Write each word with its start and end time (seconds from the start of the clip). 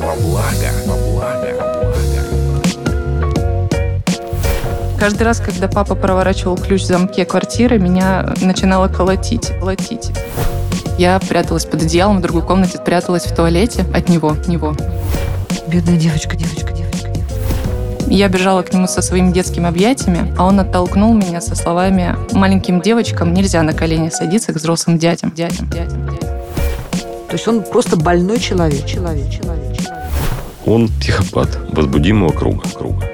во 0.00 0.14
благо, 0.16 0.70
во 0.86 0.96
благо. 0.96 1.70
Каждый 4.98 5.22
раз, 5.22 5.40
когда 5.40 5.68
папа 5.68 5.94
проворачивал 5.94 6.56
ключ 6.56 6.82
в 6.82 6.86
замке 6.86 7.24
квартиры, 7.24 7.78
меня 7.78 8.34
начинало 8.42 8.88
колотить, 8.88 9.52
колотить. 9.58 10.10
Я 10.98 11.18
пряталась 11.18 11.64
под 11.64 11.82
одеялом 11.82 12.18
в 12.18 12.20
другой 12.22 12.42
комнате, 12.42 12.78
пряталась 12.84 13.24
в 13.24 13.34
туалете 13.34 13.86
от 13.94 14.08
него, 14.10 14.36
него. 14.46 14.74
Бедная 15.68 15.96
девочка, 15.96 16.36
девочка, 16.36 16.72
девочка, 16.72 17.08
девочка. 17.08 17.30
Я 18.08 18.28
бежала 18.28 18.62
к 18.62 18.72
нему 18.74 18.86
со 18.86 19.00
своими 19.00 19.32
детскими 19.32 19.68
объятиями, 19.68 20.34
а 20.36 20.44
он 20.44 20.60
оттолкнул 20.60 21.14
меня 21.14 21.40
со 21.40 21.54
словами 21.54 22.16
«Маленьким 22.32 22.82
девочкам 22.82 23.32
нельзя 23.32 23.62
на 23.62 23.72
колени 23.72 24.10
садиться 24.10 24.52
к 24.52 24.56
взрослым 24.56 24.98
дядям, 24.98 25.30
дядям, 25.30 25.70
дядям, 25.70 26.06
дядям». 26.10 26.28
То 27.30 27.36
есть 27.36 27.46
он 27.46 27.62
просто 27.62 27.96
больной 27.96 28.40
человек, 28.40 28.84
человек, 28.84 29.30
человек. 29.30 29.59
Он 30.70 30.86
психопат 30.86 31.58
возбудимого 31.72 32.30
круга. 32.30 32.62
круга. 32.78 33.04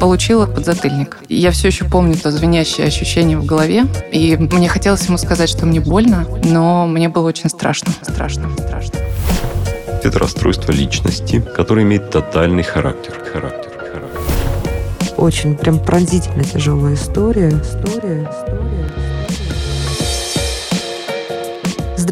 Получила 0.00 0.46
подзатыльник. 0.46 1.18
Я 1.28 1.50
все 1.50 1.68
еще 1.68 1.84
помню 1.84 2.16
то 2.16 2.30
звенящее 2.30 2.86
ощущение 2.86 3.36
в 3.36 3.44
голове, 3.44 3.84
и 4.10 4.38
мне 4.38 4.70
хотелось 4.70 5.04
ему 5.04 5.18
сказать, 5.18 5.50
что 5.50 5.66
мне 5.66 5.80
больно, 5.80 6.26
но 6.44 6.86
мне 6.86 7.10
было 7.10 7.28
очень 7.28 7.50
страшно, 7.50 7.92
страшно, 8.00 8.48
страшно. 8.54 9.00
Это 10.02 10.18
расстройство 10.18 10.72
личности, 10.72 11.44
которое 11.54 11.82
имеет 11.82 12.10
тотальный 12.10 12.62
характер. 12.62 13.12
характер, 13.30 13.72
характер. 13.78 15.14
Очень 15.18 15.56
прям 15.56 15.78
пронзительно 15.78 16.42
тяжелая 16.42 16.94
история. 16.94 17.50
История, 17.50 18.22
история. 18.30 18.51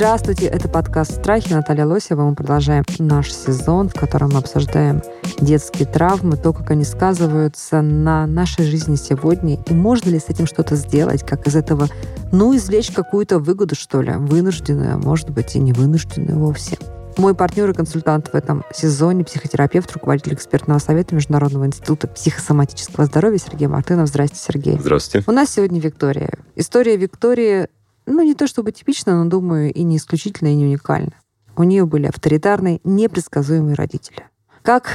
Здравствуйте, 0.01 0.47
это 0.47 0.67
подкаст 0.67 1.17
«Страхи». 1.17 1.53
Наталья 1.53 1.85
Лосева. 1.85 2.23
Мы 2.23 2.35
продолжаем 2.35 2.85
наш 2.99 3.31
сезон, 3.31 3.91
в 3.91 3.93
котором 3.93 4.31
мы 4.31 4.39
обсуждаем 4.39 5.03
детские 5.43 5.87
травмы, 5.87 6.39
то, 6.39 6.55
как 6.55 6.71
они 6.71 6.85
сказываются 6.85 7.83
на 7.83 8.27
нашей 8.27 8.65
жизни 8.65 8.97
сегодня, 8.97 9.63
и 9.63 9.75
можно 9.75 10.09
ли 10.09 10.19
с 10.19 10.31
этим 10.31 10.47
что-то 10.47 10.75
сделать, 10.77 11.23
как 11.23 11.47
из 11.47 11.55
этого, 11.55 11.87
ну, 12.33 12.57
извлечь 12.57 12.91
какую-то 12.93 13.39
выгоду, 13.41 13.75
что 13.75 14.01
ли, 14.01 14.13
вынужденную, 14.13 14.95
а 14.95 14.97
может 14.97 15.29
быть, 15.29 15.55
и 15.55 15.59
не 15.59 15.75
вынужденную 15.75 16.39
вовсе. 16.39 16.79
Мой 17.19 17.35
партнер 17.35 17.69
и 17.69 17.75
консультант 17.75 18.29
в 18.29 18.35
этом 18.35 18.65
сезоне, 18.73 19.23
психотерапевт, 19.25 19.93
руководитель 19.93 20.33
экспертного 20.33 20.79
совета 20.79 21.15
Международного 21.15 21.67
института 21.67 22.09
психосоматического 22.09 23.05
здоровья 23.05 23.37
Сергей 23.37 23.67
Мартынов. 23.67 24.09
Здравствуйте, 24.09 24.43
Сергей. 24.43 24.79
Здравствуйте. 24.81 25.31
У 25.31 25.35
нас 25.35 25.51
сегодня 25.51 25.79
Виктория. 25.79 26.31
История 26.57 26.97
Виктории, 26.97 27.69
ну, 28.11 28.23
не 28.23 28.35
то 28.35 28.47
чтобы 28.47 28.73
типична, 28.73 29.23
но, 29.23 29.31
думаю, 29.31 29.73
и 29.73 29.83
не 29.83 29.97
исключительно, 29.97 30.49
и 30.49 30.55
не 30.55 30.67
уникальна. 30.67 31.13
У 31.57 31.63
нее 31.63 31.87
были 31.87 32.07
авторитарные, 32.07 32.81
непредсказуемые 32.85 33.75
родители. 33.75 34.25
Как 34.63 34.91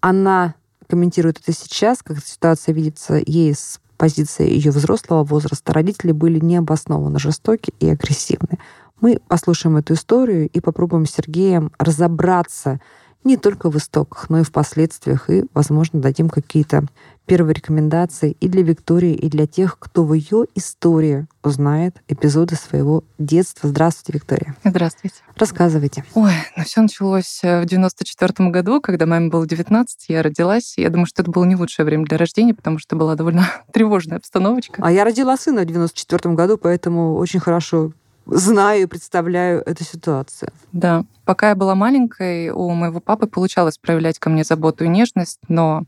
она 0.00 0.54
комментирует 0.88 1.38
это 1.38 1.52
сейчас, 1.52 2.02
как 2.02 2.24
ситуация 2.24 2.74
видится 2.74 3.20
ей 3.24 3.54
с 3.54 3.80
позиции 3.96 4.48
ее 4.48 4.70
взрослого 4.70 5.24
возраста, 5.24 5.72
родители 5.72 6.12
были 6.12 6.38
необоснованно 6.42 7.18
жестоки 7.18 7.72
и 7.80 7.90
агрессивны. 7.90 8.58
Мы 9.00 9.20
послушаем 9.28 9.76
эту 9.76 9.94
историю 9.94 10.48
и 10.48 10.60
попробуем 10.60 11.06
с 11.06 11.12
Сергеем 11.12 11.70
разобраться 11.78 12.80
не 13.24 13.36
только 13.36 13.70
в 13.70 13.76
истоках, 13.76 14.30
но 14.30 14.40
и 14.40 14.42
в 14.42 14.52
последствиях, 14.52 15.28
и, 15.28 15.44
возможно, 15.52 16.00
дадим 16.00 16.30
какие-то 16.30 16.86
первые 17.30 17.54
рекомендации 17.54 18.36
и 18.40 18.48
для 18.48 18.64
Виктории, 18.64 19.14
и 19.14 19.28
для 19.28 19.46
тех, 19.46 19.78
кто 19.78 20.02
в 20.02 20.14
ее 20.14 20.46
истории 20.56 21.28
узнает 21.44 22.02
эпизоды 22.08 22.56
своего 22.56 23.04
детства. 23.18 23.68
Здравствуйте, 23.68 24.18
Виктория. 24.18 24.56
Здравствуйте. 24.64 25.14
Рассказывайте. 25.36 26.04
Ой, 26.14 26.32
ну 26.56 26.64
все 26.64 26.80
началось 26.80 27.38
в 27.44 27.64
94 27.66 28.50
году, 28.50 28.80
когда 28.80 29.06
маме 29.06 29.30
было 29.30 29.46
19, 29.46 30.06
я 30.08 30.24
родилась. 30.24 30.74
Я 30.76 30.90
думаю, 30.90 31.06
что 31.06 31.22
это 31.22 31.30
было 31.30 31.44
не 31.44 31.54
лучшее 31.54 31.86
время 31.86 32.04
для 32.04 32.18
рождения, 32.18 32.52
потому 32.52 32.80
что 32.80 32.96
была 32.96 33.14
довольно 33.14 33.46
тревожная 33.72 34.18
обстановочка. 34.18 34.82
А 34.84 34.90
я 34.90 35.04
родила 35.04 35.36
сына 35.36 35.62
в 35.62 35.66
94 35.66 36.34
году, 36.34 36.58
поэтому 36.58 37.14
очень 37.14 37.38
хорошо 37.38 37.92
знаю 38.26 38.82
и 38.82 38.86
представляю 38.86 39.62
эту 39.66 39.84
ситуацию. 39.84 40.50
Да. 40.72 41.04
Пока 41.24 41.50
я 41.50 41.54
была 41.54 41.76
маленькой, 41.76 42.50
у 42.50 42.70
моего 42.70 42.98
папы 42.98 43.28
получалось 43.28 43.78
проявлять 43.78 44.18
ко 44.18 44.30
мне 44.30 44.42
заботу 44.42 44.82
и 44.82 44.88
нежность, 44.88 45.38
но 45.46 45.84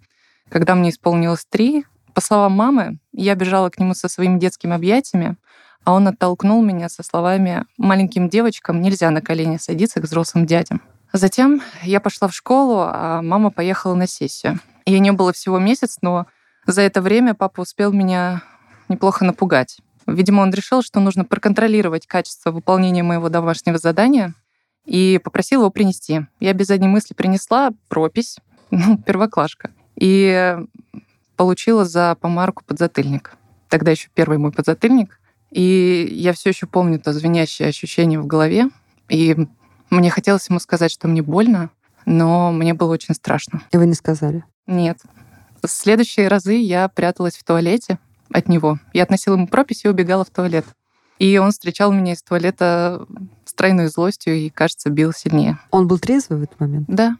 когда 0.52 0.74
мне 0.74 0.90
исполнилось 0.90 1.46
три, 1.48 1.86
по 2.12 2.20
словам 2.20 2.52
мамы, 2.52 2.98
я 3.12 3.34
бежала 3.34 3.70
к 3.70 3.78
нему 3.78 3.94
со 3.94 4.08
своими 4.08 4.38
детскими 4.38 4.74
объятиями, 4.74 5.36
а 5.82 5.94
он 5.94 6.06
оттолкнул 6.06 6.62
меня 6.62 6.90
со 6.90 7.02
словами 7.02 7.64
«маленьким 7.78 8.28
девочкам 8.28 8.82
нельзя 8.82 9.10
на 9.10 9.22
колени 9.22 9.56
садиться 9.56 10.00
к 10.00 10.04
взрослым 10.04 10.44
дядям». 10.44 10.82
Затем 11.14 11.62
я 11.82 12.00
пошла 12.00 12.28
в 12.28 12.34
школу, 12.34 12.80
а 12.80 13.22
мама 13.22 13.50
поехала 13.50 13.94
на 13.94 14.06
сессию. 14.06 14.60
Ей 14.84 15.00
не 15.00 15.10
было 15.12 15.32
всего 15.32 15.58
месяц, 15.58 15.96
но 16.02 16.26
за 16.66 16.82
это 16.82 17.00
время 17.00 17.32
папа 17.32 17.62
успел 17.62 17.90
меня 17.90 18.42
неплохо 18.88 19.24
напугать. 19.24 19.78
Видимо, 20.06 20.42
он 20.42 20.50
решил, 20.50 20.82
что 20.82 21.00
нужно 21.00 21.24
проконтролировать 21.24 22.06
качество 22.06 22.50
выполнения 22.50 23.02
моего 23.02 23.30
домашнего 23.30 23.78
задания 23.78 24.34
и 24.84 25.18
попросил 25.24 25.60
его 25.60 25.70
принести. 25.70 26.26
Я 26.40 26.52
без 26.52 26.66
задней 26.66 26.88
мысли 26.88 27.14
принесла 27.14 27.70
пропись, 27.88 28.36
ну, 28.70 28.98
первоклашка, 28.98 29.70
и 30.02 30.58
получила 31.36 31.84
за 31.84 32.16
помарку 32.20 32.64
подзатыльник. 32.64 33.36
Тогда 33.68 33.92
еще 33.92 34.08
первый 34.12 34.36
мой 34.36 34.50
подзатыльник. 34.50 35.20
И 35.52 36.08
я 36.10 36.32
все 36.32 36.48
еще 36.48 36.66
помню 36.66 36.98
то 36.98 37.12
звенящее 37.12 37.68
ощущение 37.68 38.18
в 38.18 38.26
голове. 38.26 38.68
И 39.08 39.36
мне 39.90 40.10
хотелось 40.10 40.48
ему 40.48 40.58
сказать, 40.58 40.90
что 40.90 41.06
мне 41.06 41.22
больно, 41.22 41.70
но 42.04 42.50
мне 42.50 42.74
было 42.74 42.92
очень 42.92 43.14
страшно. 43.14 43.62
И 43.70 43.76
вы 43.76 43.86
не 43.86 43.94
сказали? 43.94 44.44
Нет. 44.66 44.98
В 45.62 45.68
следующие 45.68 46.26
разы 46.26 46.54
я 46.54 46.88
пряталась 46.88 47.36
в 47.36 47.44
туалете, 47.44 48.00
от 48.32 48.48
него. 48.48 48.80
Я 48.92 49.04
относила 49.04 49.36
ему 49.36 49.46
пропись 49.46 49.84
и 49.84 49.88
убегала 49.88 50.24
в 50.24 50.30
туалет. 50.30 50.66
И 51.20 51.38
он 51.38 51.52
встречал 51.52 51.92
меня 51.92 52.14
из 52.14 52.22
туалета 52.24 53.06
с 53.44 53.54
тройной 53.54 53.86
злостью 53.86 54.34
и, 54.34 54.50
кажется, 54.50 54.90
бил 54.90 55.12
сильнее. 55.12 55.60
Он 55.70 55.86
был 55.86 56.00
трезвый 56.00 56.40
в 56.40 56.42
этот 56.42 56.58
момент? 56.58 56.86
Да. 56.88 57.16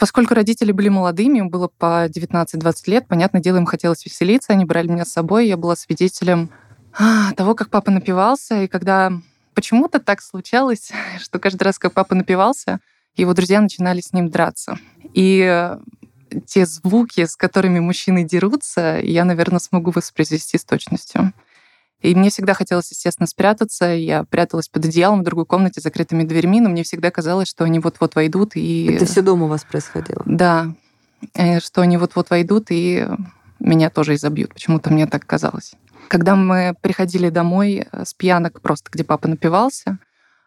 Поскольку 0.00 0.32
родители 0.32 0.72
были 0.72 0.88
молодыми, 0.88 1.40
им 1.40 1.50
было 1.50 1.68
по 1.68 2.06
19-20 2.06 2.74
лет, 2.86 3.06
понятное 3.06 3.42
дело, 3.42 3.58
им 3.58 3.66
хотелось 3.66 4.06
веселиться, 4.06 4.54
они 4.54 4.64
брали 4.64 4.88
меня 4.88 5.04
с 5.04 5.12
собой, 5.12 5.46
я 5.46 5.58
была 5.58 5.76
свидетелем 5.76 6.48
а, 6.98 7.32
того, 7.34 7.54
как 7.54 7.68
папа 7.68 7.90
напивался, 7.90 8.62
и 8.62 8.66
когда 8.66 9.12
почему-то 9.52 10.00
так 10.00 10.22
случалось, 10.22 10.90
что 11.20 11.38
каждый 11.38 11.64
раз, 11.64 11.78
как 11.78 11.92
папа 11.92 12.14
напивался, 12.14 12.80
его 13.14 13.34
друзья 13.34 13.60
начинали 13.60 14.00
с 14.00 14.14
ним 14.14 14.30
драться. 14.30 14.78
И 15.12 15.70
те 16.46 16.64
звуки, 16.64 17.26
с 17.26 17.36
которыми 17.36 17.80
мужчины 17.80 18.24
дерутся, 18.24 19.00
я, 19.02 19.26
наверное, 19.26 19.58
смогу 19.58 19.90
воспроизвести 19.90 20.56
с 20.56 20.64
точностью. 20.64 21.34
И 22.00 22.14
мне 22.14 22.30
всегда 22.30 22.54
хотелось, 22.54 22.90
естественно, 22.90 23.26
спрятаться. 23.26 23.86
Я 23.86 24.24
пряталась 24.24 24.68
под 24.68 24.86
одеялом 24.86 25.20
в 25.20 25.24
другой 25.24 25.46
комнате 25.46 25.80
с 25.80 25.84
закрытыми 25.84 26.24
дверьми, 26.24 26.60
но 26.60 26.70
мне 26.70 26.82
всегда 26.82 27.10
казалось, 27.10 27.48
что 27.48 27.64
они 27.64 27.78
вот-вот 27.78 28.14
войдут 28.14 28.56
и... 28.56 28.92
Это 28.94 29.04
все 29.04 29.22
дома 29.22 29.44
у 29.44 29.48
вас 29.48 29.64
происходило? 29.64 30.22
Да. 30.24 30.72
Э, 31.34 31.60
что 31.60 31.82
они 31.82 31.98
вот-вот 31.98 32.30
войдут 32.30 32.66
и 32.70 33.06
меня 33.58 33.90
тоже 33.90 34.14
изобьют. 34.14 34.54
Почему-то 34.54 34.90
мне 34.90 35.06
так 35.06 35.26
казалось. 35.26 35.74
Когда 36.08 36.36
мы 36.36 36.74
приходили 36.80 37.28
домой 37.28 37.86
э, 37.92 38.04
с 38.04 38.14
пьянок 38.14 38.60
просто, 38.62 38.90
где 38.90 39.04
папа 39.04 39.28
напивался, 39.28 39.98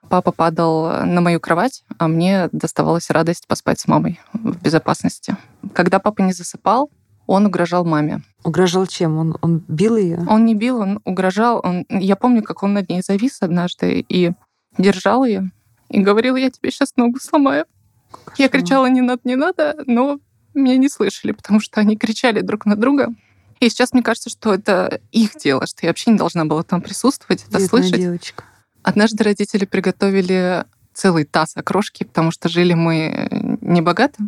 Папа 0.10 0.32
падал 0.32 1.06
на 1.06 1.22
мою 1.22 1.40
кровать, 1.40 1.84
а 1.98 2.08
мне 2.08 2.50
доставалась 2.52 3.10
радость 3.10 3.48
поспать 3.48 3.80
с 3.80 3.88
мамой 3.88 4.20
в 4.34 4.62
безопасности. 4.62 5.38
Когда 5.74 6.00
папа 6.00 6.22
не 6.22 6.34
засыпал, 6.34 6.92
он 7.34 7.48
угрожал 7.48 7.84
маме. 7.84 8.22
Угрожал 8.44 8.86
чем? 8.86 9.18
Он, 9.18 9.38
он 9.42 9.64
бил 9.68 9.98
ее? 9.98 10.26
Он 10.30 10.46
не 10.46 10.56
бил, 10.56 10.78
он 10.80 11.00
угрожал. 11.04 11.60
Он... 11.64 11.86
Я 11.90 12.16
помню, 12.16 12.44
как 12.44 12.64
он 12.64 12.74
над 12.74 12.90
ней 12.90 13.02
завис 13.02 13.38
однажды 13.42 14.06
и 14.08 14.34
держал 14.78 15.26
ее 15.26 15.52
и 15.90 16.00
говорил, 16.00 16.36
я 16.36 16.50
тебе 16.50 16.72
сейчас 16.72 16.96
ногу 16.96 17.20
сломаю. 17.20 17.66
Кошмар. 18.12 18.36
Я 18.38 18.50
кричала, 18.50 18.86
не 18.88 19.02
надо, 19.02 19.22
не 19.24 19.36
надо, 19.36 19.76
но 19.88 20.20
меня 20.54 20.78
не 20.78 20.90
слышали, 20.90 21.32
потому 21.32 21.60
что 21.60 21.82
они 21.82 21.98
кричали 21.98 22.42
друг 22.42 22.66
на 22.66 22.76
друга. 22.76 23.14
И 23.60 23.70
сейчас 23.70 23.94
мне 23.94 24.04
кажется, 24.04 24.30
что 24.30 24.54
это 24.54 25.02
их 25.12 25.36
дело, 25.36 25.66
что 25.66 25.86
я 25.86 25.90
вообще 25.90 26.12
не 26.12 26.18
должна 26.18 26.46
была 26.46 26.64
там 26.64 26.82
присутствовать, 26.82 27.44
это 27.44 27.54
Бедная 27.54 27.68
слышать. 27.68 27.96
девочка. 27.96 28.44
Однажды 28.84 29.24
родители 29.24 29.66
приготовили 29.66 30.66
целый 30.94 31.24
таз 31.26 31.56
окрошки, 31.56 32.04
потому 32.04 32.32
что 32.32 32.50
жили 32.50 32.74
мы 32.74 33.58
не 33.62 33.82
богато. 33.82 34.22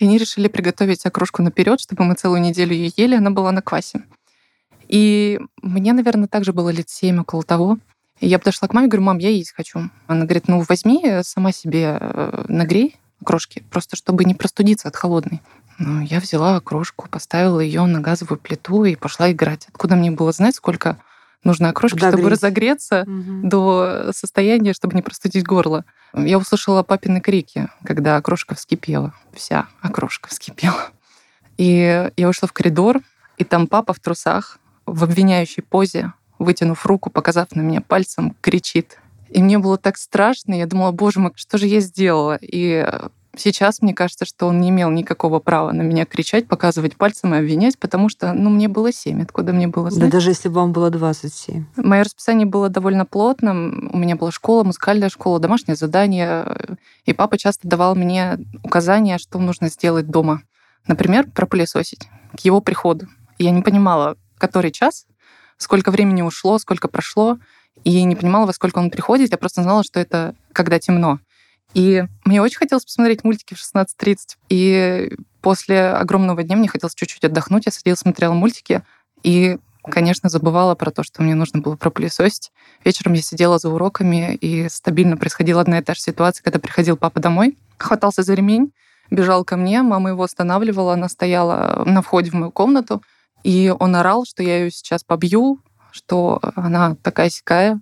И 0.00 0.04
они 0.04 0.18
решили 0.18 0.48
приготовить 0.48 1.04
окрошку 1.06 1.42
наперед, 1.42 1.78
чтобы 1.78 2.04
мы 2.04 2.14
целую 2.14 2.40
неделю 2.40 2.74
ее 2.74 2.90
ели. 2.96 3.14
Она 3.14 3.30
была 3.30 3.52
на 3.52 3.62
квасе. 3.62 4.02
И 4.88 5.38
мне, 5.62 5.92
наверное, 5.92 6.26
также 6.26 6.52
было 6.52 6.70
лет 6.70 6.88
семь 6.88 7.20
около 7.20 7.42
того. 7.42 7.78
И 8.18 8.26
я 8.26 8.38
подошла 8.38 8.66
к 8.66 8.72
маме, 8.72 8.88
говорю, 8.88 9.04
мам, 9.04 9.18
я 9.18 9.28
есть 9.28 9.52
хочу. 9.52 9.90
Она 10.06 10.24
говорит, 10.24 10.48
ну 10.48 10.64
возьми 10.68 11.20
сама 11.22 11.52
себе 11.52 11.98
э, 12.00 12.44
нагрей 12.48 12.96
окрошки, 13.20 13.62
просто 13.70 13.96
чтобы 13.96 14.24
не 14.24 14.34
простудиться 14.34 14.88
от 14.88 14.96
холодной. 14.96 15.42
Ну, 15.78 16.00
я 16.00 16.20
взяла 16.20 16.56
окрошку, 16.56 17.08
поставила 17.08 17.60
ее 17.60 17.84
на 17.84 18.00
газовую 18.00 18.38
плиту 18.38 18.84
и 18.84 18.96
пошла 18.96 19.30
играть. 19.30 19.66
Откуда 19.68 19.96
мне 19.96 20.10
было 20.10 20.32
знать, 20.32 20.56
сколько 20.56 20.98
нужно 21.44 21.70
окрошку, 21.70 21.98
чтобы 21.98 22.28
разогреться 22.30 23.04
Мгм. 23.06 23.48
до 23.48 24.10
состояния, 24.12 24.72
чтобы 24.72 24.94
не 24.94 25.02
простудить 25.02 25.44
горло. 25.44 25.84
Я 26.14 26.38
услышала 26.38 26.82
папины 26.82 27.20
крики, 27.20 27.68
когда 27.84 28.16
окрошка 28.16 28.54
вскипела. 28.54 29.14
Вся 29.32 29.66
окрошка 29.80 30.28
вскипела. 30.28 30.90
И 31.56 32.10
я 32.16 32.26
вышла 32.26 32.48
в 32.48 32.52
коридор, 32.52 33.00
и 33.38 33.44
там 33.44 33.66
папа 33.66 33.92
в 33.92 34.00
трусах, 34.00 34.58
в 34.86 35.04
обвиняющей 35.04 35.62
позе, 35.62 36.12
вытянув 36.38 36.84
руку, 36.86 37.10
показав 37.10 37.54
на 37.54 37.60
меня 37.60 37.80
пальцем, 37.80 38.34
кричит. 38.40 38.98
И 39.28 39.42
мне 39.42 39.58
было 39.58 39.76
так 39.78 39.96
страшно, 39.96 40.54
я 40.54 40.66
думала, 40.66 40.90
боже 40.90 41.20
мой, 41.20 41.32
что 41.36 41.58
же 41.58 41.66
я 41.66 41.80
сделала? 41.80 42.38
И 42.40 42.84
сейчас 43.36 43.80
мне 43.82 43.94
кажется, 43.94 44.24
что 44.24 44.46
он 44.46 44.60
не 44.60 44.70
имел 44.70 44.90
никакого 44.90 45.38
права 45.38 45.72
на 45.72 45.82
меня 45.82 46.04
кричать, 46.04 46.48
показывать 46.48 46.96
пальцем 46.96 47.34
и 47.34 47.38
обвинять, 47.38 47.78
потому 47.78 48.08
что, 48.08 48.32
ну, 48.32 48.50
мне 48.50 48.68
было 48.68 48.92
семь, 48.92 49.22
откуда 49.22 49.52
мне 49.52 49.68
было 49.68 49.90
Да 49.90 49.96
знать? 49.96 50.10
даже 50.10 50.30
если 50.30 50.48
бы 50.48 50.56
вам 50.56 50.72
было 50.72 50.90
27. 50.90 51.64
Мое 51.76 52.02
расписание 52.04 52.46
было 52.46 52.68
довольно 52.68 53.06
плотным. 53.06 53.90
У 53.92 53.98
меня 53.98 54.16
была 54.16 54.30
школа, 54.30 54.64
музыкальная 54.64 55.08
школа, 55.08 55.38
домашнее 55.38 55.76
задание. 55.76 56.76
И 57.04 57.12
папа 57.12 57.38
часто 57.38 57.68
давал 57.68 57.94
мне 57.94 58.38
указания, 58.62 59.18
что 59.18 59.38
нужно 59.38 59.68
сделать 59.68 60.08
дома. 60.08 60.42
Например, 60.86 61.26
пропылесосить 61.30 62.08
к 62.36 62.40
его 62.40 62.60
приходу. 62.60 63.06
Я 63.38 63.50
не 63.50 63.62
понимала, 63.62 64.16
который 64.38 64.70
час, 64.70 65.06
сколько 65.56 65.90
времени 65.90 66.22
ушло, 66.22 66.58
сколько 66.58 66.88
прошло. 66.88 67.38
И 67.84 68.02
не 68.02 68.16
понимала, 68.16 68.46
во 68.46 68.52
сколько 68.52 68.78
он 68.78 68.90
приходит. 68.90 69.30
Я 69.30 69.38
просто 69.38 69.62
знала, 69.62 69.82
что 69.84 70.00
это 70.00 70.34
когда 70.52 70.78
темно. 70.78 71.20
И 71.74 72.04
мне 72.24 72.42
очень 72.42 72.58
хотелось 72.58 72.84
посмотреть 72.84 73.24
мультики 73.24 73.54
в 73.54 73.58
16.30. 73.58 74.16
И 74.48 75.12
после 75.40 75.90
огромного 75.90 76.42
дня 76.42 76.56
мне 76.56 76.68
хотелось 76.68 76.94
чуть-чуть 76.94 77.24
отдохнуть. 77.24 77.66
Я 77.66 77.72
сидела, 77.72 77.94
смотрела 77.94 78.32
мультики. 78.32 78.82
И 79.22 79.58
конечно, 79.84 80.28
забывала 80.28 80.74
про 80.74 80.90
то, 80.90 81.02
что 81.02 81.22
мне 81.22 81.34
нужно 81.34 81.60
было 81.60 81.76
пропылесосить. 81.76 82.52
Вечером 82.84 83.14
я 83.14 83.22
сидела 83.22 83.58
за 83.58 83.70
уроками, 83.70 84.34
и 84.34 84.68
стабильно 84.68 85.16
происходила 85.16 85.60
одна 85.60 85.78
и 85.78 85.82
та 85.82 85.94
же 85.94 86.00
ситуация, 86.00 86.42
когда 86.42 86.58
приходил 86.58 86.96
папа 86.96 87.20
домой, 87.20 87.56
хватался 87.78 88.22
за 88.22 88.34
ремень, 88.34 88.72
бежал 89.10 89.44
ко 89.44 89.56
мне, 89.56 89.82
мама 89.82 90.10
его 90.10 90.22
останавливала, 90.22 90.94
она 90.94 91.08
стояла 91.08 91.82
на 91.84 92.02
входе 92.02 92.30
в 92.30 92.34
мою 92.34 92.50
комнату, 92.50 93.02
и 93.42 93.74
он 93.78 93.96
орал, 93.96 94.24
что 94.26 94.42
я 94.42 94.58
ее 94.58 94.70
сейчас 94.70 95.02
побью, 95.02 95.60
что 95.90 96.40
она 96.54 96.96
такая 97.02 97.30
сякая. 97.30 97.80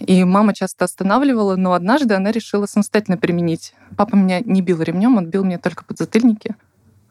И 0.00 0.24
мама 0.24 0.54
часто 0.54 0.84
останавливала, 0.84 1.56
но 1.56 1.72
однажды 1.72 2.14
она 2.14 2.30
решила 2.30 2.66
самостоятельно 2.66 3.16
применить. 3.16 3.74
Папа 3.96 4.16
меня 4.16 4.40
не 4.40 4.60
бил 4.60 4.82
ремнем, 4.82 5.16
он 5.16 5.26
бил 5.26 5.44
меня 5.44 5.58
только 5.58 5.84
под 5.84 5.98
затыльники. 5.98 6.56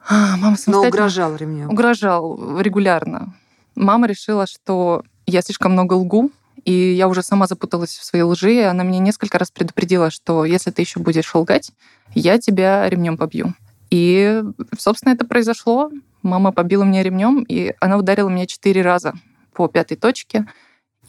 А, 0.08 0.36
мама 0.38 0.52
Но 0.52 0.56
самостоятельно 0.58 0.88
угрожал 0.90 1.36
ремнем. 1.36 1.70
угрожал 1.70 2.60
регулярно. 2.60 3.34
Мама 3.76 4.08
решила, 4.08 4.46
что 4.46 5.04
я 5.26 5.42
слишком 5.42 5.72
много 5.72 5.94
лгу, 5.94 6.32
и 6.66 6.72
я 6.94 7.08
уже 7.08 7.24
сама 7.24 7.48
запуталась 7.48 7.98
в 7.98 8.04
своей 8.04 8.24
лжи. 8.24 8.54
и 8.56 8.60
Она 8.62 8.84
меня 8.84 9.00
несколько 9.00 9.40
раз 9.40 9.50
предупредила, 9.52 10.12
что 10.12 10.46
если 10.46 10.72
ты 10.72 10.82
еще 10.82 11.00
будешь 11.00 11.34
лгать, 11.34 11.72
я 12.14 12.38
тебя 12.38 12.88
ремнем 12.90 13.18
побью. 13.18 13.54
И, 13.90 14.44
собственно, 14.78 15.14
это 15.14 15.26
произошло. 15.26 15.92
Мама 16.22 16.52
побила 16.52 16.84
меня 16.84 17.04
ремнем, 17.04 17.44
и 17.44 17.74
она 17.80 17.98
ударила 17.98 18.30
меня 18.30 18.46
четыре 18.46 18.82
раза 18.82 19.14
по 19.54 19.68
пятой 19.68 19.98
точке. 19.98 20.46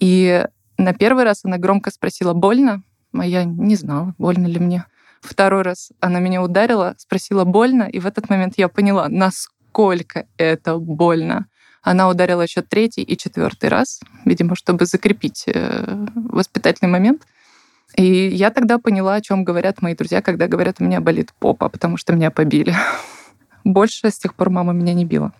И 0.00 0.46
на 0.84 0.94
первый 0.94 1.24
раз 1.24 1.40
она 1.44 1.58
громко 1.58 1.90
спросила, 1.90 2.34
больно? 2.34 2.82
А 3.12 3.26
я 3.26 3.44
не 3.44 3.74
знала, 3.74 4.14
больно 4.18 4.46
ли 4.46 4.58
мне. 4.58 4.86
Второй 5.20 5.62
раз 5.62 5.90
она 6.00 6.20
меня 6.20 6.42
ударила, 6.42 6.94
спросила, 6.98 7.44
больно? 7.44 7.84
И 7.84 7.98
в 7.98 8.06
этот 8.06 8.28
момент 8.28 8.54
я 8.56 8.68
поняла, 8.68 9.08
насколько 9.08 10.26
это 10.36 10.76
больно. 10.76 11.46
Она 11.82 12.08
ударила 12.08 12.42
еще 12.42 12.62
третий 12.62 13.02
и 13.02 13.16
четвертый 13.16 13.68
раз, 13.68 14.00
видимо, 14.24 14.56
чтобы 14.56 14.86
закрепить 14.86 15.44
э, 15.46 16.06
воспитательный 16.14 16.90
момент. 16.90 17.26
И 17.96 18.28
я 18.28 18.50
тогда 18.50 18.78
поняла, 18.78 19.14
о 19.14 19.20
чем 19.20 19.44
говорят 19.44 19.82
мои 19.82 19.94
друзья, 19.94 20.20
когда 20.20 20.46
говорят, 20.46 20.76
у 20.80 20.84
меня 20.84 21.00
болит 21.00 21.32
попа, 21.38 21.68
потому 21.68 21.96
что 21.96 22.12
меня 22.12 22.30
побили. 22.30 22.74
Больше 23.64 24.10
с 24.10 24.18
тех 24.18 24.34
пор 24.34 24.50
мама 24.50 24.72
меня 24.72 24.94
не 24.94 25.04
била. 25.04 25.32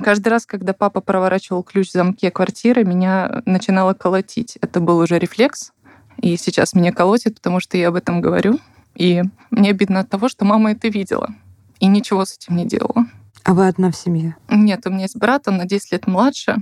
Каждый 0.00 0.28
раз, 0.28 0.46
когда 0.46 0.72
папа 0.72 1.00
проворачивал 1.00 1.62
ключ 1.62 1.88
в 1.88 1.92
замке 1.92 2.30
квартиры, 2.30 2.84
меня 2.84 3.42
начинало 3.46 3.94
колотить. 3.94 4.58
Это 4.60 4.80
был 4.80 4.98
уже 4.98 5.18
рефлекс, 5.18 5.72
и 6.20 6.36
сейчас 6.36 6.74
меня 6.74 6.92
колотит, 6.92 7.36
потому 7.36 7.60
что 7.60 7.76
я 7.76 7.88
об 7.88 7.94
этом 7.94 8.20
говорю. 8.20 8.58
И 8.94 9.22
мне 9.50 9.70
обидно 9.70 10.00
от 10.00 10.08
того, 10.08 10.28
что 10.28 10.44
мама 10.44 10.72
это 10.72 10.88
видела 10.88 11.34
и 11.80 11.86
ничего 11.86 12.24
с 12.24 12.36
этим 12.36 12.56
не 12.56 12.66
делала. 12.66 13.06
А 13.42 13.52
вы 13.52 13.68
одна 13.68 13.90
в 13.90 13.96
семье? 13.96 14.36
Нет, 14.48 14.86
у 14.86 14.90
меня 14.90 15.02
есть 15.02 15.16
брат, 15.16 15.48
он 15.48 15.58
на 15.58 15.66
10 15.66 15.92
лет 15.92 16.06
младше, 16.06 16.56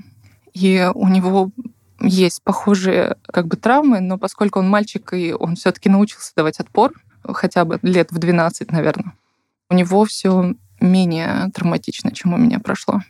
и 0.53 0.91
у 0.95 1.09
него 1.09 1.51
есть 2.01 2.43
похожие 2.43 3.17
как 3.23 3.47
бы 3.47 3.57
травмы, 3.57 4.01
но 4.01 4.19
поскольку 4.19 4.59
он 4.59 4.69
мальчик, 4.69 5.13
и 5.13 5.33
он 5.33 5.55
все 5.55 5.71
таки 5.71 5.89
научился 5.89 6.33
давать 6.35 6.59
отпор, 6.59 6.93
хотя 7.25 7.65
бы 7.65 7.79
лет 7.83 8.11
в 8.11 8.19
12, 8.19 8.73
наверное, 8.73 9.15
у 9.71 9.75
него 9.75 10.05
все 10.05 10.55
менее 10.81 11.51
травматично, 11.55 12.11
чем 12.11 12.35
у 12.35 12.37
меня 12.37 12.59
прошло. 12.59 13.01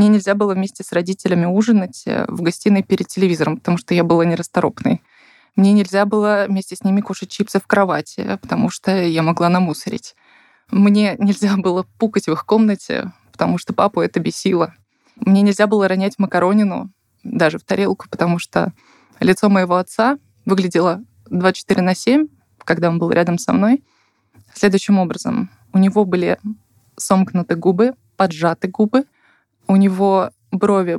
Мне 0.00 0.08
нельзя 0.08 0.34
было 0.34 0.54
вместе 0.54 0.82
с 0.82 0.92
родителями 0.92 1.44
ужинать 1.44 2.04
э, 2.06 2.24
в 2.26 2.40
гостиной 2.40 2.82
перед 2.82 3.08
телевизором, 3.08 3.58
потому 3.58 3.76
что 3.76 3.92
я 3.92 4.02
была 4.02 4.24
нерасторопной. 4.24 5.02
Мне 5.56 5.72
нельзя 5.72 6.06
было 6.06 6.46
вместе 6.48 6.74
с 6.74 6.84
ними 6.84 7.02
кушать 7.02 7.28
чипсы 7.28 7.60
в 7.60 7.66
кровати, 7.66 8.38
потому 8.40 8.70
что 8.70 8.96
я 8.96 9.22
могла 9.22 9.50
намусорить. 9.50 10.14
Мне 10.70 11.16
нельзя 11.18 11.54
было 11.58 11.84
пукать 11.98 12.28
в 12.28 12.32
их 12.32 12.46
комнате, 12.46 13.12
потому 13.30 13.58
что 13.58 13.74
папу 13.74 14.00
это 14.00 14.20
бесило. 14.20 14.72
Мне 15.16 15.42
нельзя 15.42 15.66
было 15.66 15.86
ронять 15.86 16.18
макаронину 16.18 16.90
даже 17.22 17.58
в 17.58 17.64
тарелку, 17.64 18.06
потому 18.08 18.38
что 18.38 18.72
лицо 19.18 19.50
моего 19.50 19.76
отца 19.76 20.18
выглядело 20.46 21.04
24 21.28 21.82
на 21.82 21.94
7, 21.94 22.26
когда 22.64 22.88
он 22.88 22.98
был 22.98 23.10
рядом 23.10 23.36
со 23.36 23.52
мной, 23.52 23.84
следующим 24.54 24.98
образом. 24.98 25.50
У 25.74 25.78
него 25.78 26.06
были 26.06 26.38
сомкнуты 26.96 27.54
губы, 27.54 27.92
поджаты 28.16 28.66
губы, 28.68 29.04
у 29.70 29.76
него 29.76 30.30
брови 30.50 30.98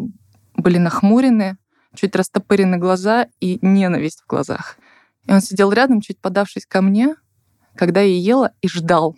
были 0.55 0.77
нахмурены, 0.77 1.57
чуть 1.93 2.15
растопырены 2.15 2.77
глаза 2.77 3.27
и 3.41 3.59
ненависть 3.61 4.21
в 4.21 4.27
глазах. 4.27 4.77
И 5.25 5.33
он 5.33 5.41
сидел 5.41 5.73
рядом, 5.73 5.99
чуть 5.99 6.21
подавшись 6.21 6.65
ко 6.65 6.81
мне, 6.81 7.15
когда 7.75 7.99
я 7.99 8.17
ела, 8.17 8.53
и 8.61 8.69
ждал, 8.69 9.17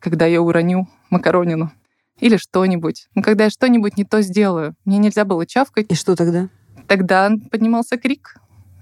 когда 0.00 0.26
я 0.26 0.42
уроню 0.42 0.88
макаронину 1.10 1.70
или 2.18 2.36
что-нибудь. 2.38 3.06
Ну, 3.14 3.22
когда 3.22 3.44
я 3.44 3.50
что-нибудь 3.50 3.96
не 3.96 4.04
то 4.04 4.20
сделаю, 4.20 4.74
мне 4.84 4.98
нельзя 4.98 5.24
было 5.24 5.46
чавкать. 5.46 5.86
И 5.90 5.94
что 5.94 6.16
тогда? 6.16 6.48
Тогда 6.88 7.30
поднимался 7.52 7.98
крик, 7.98 8.34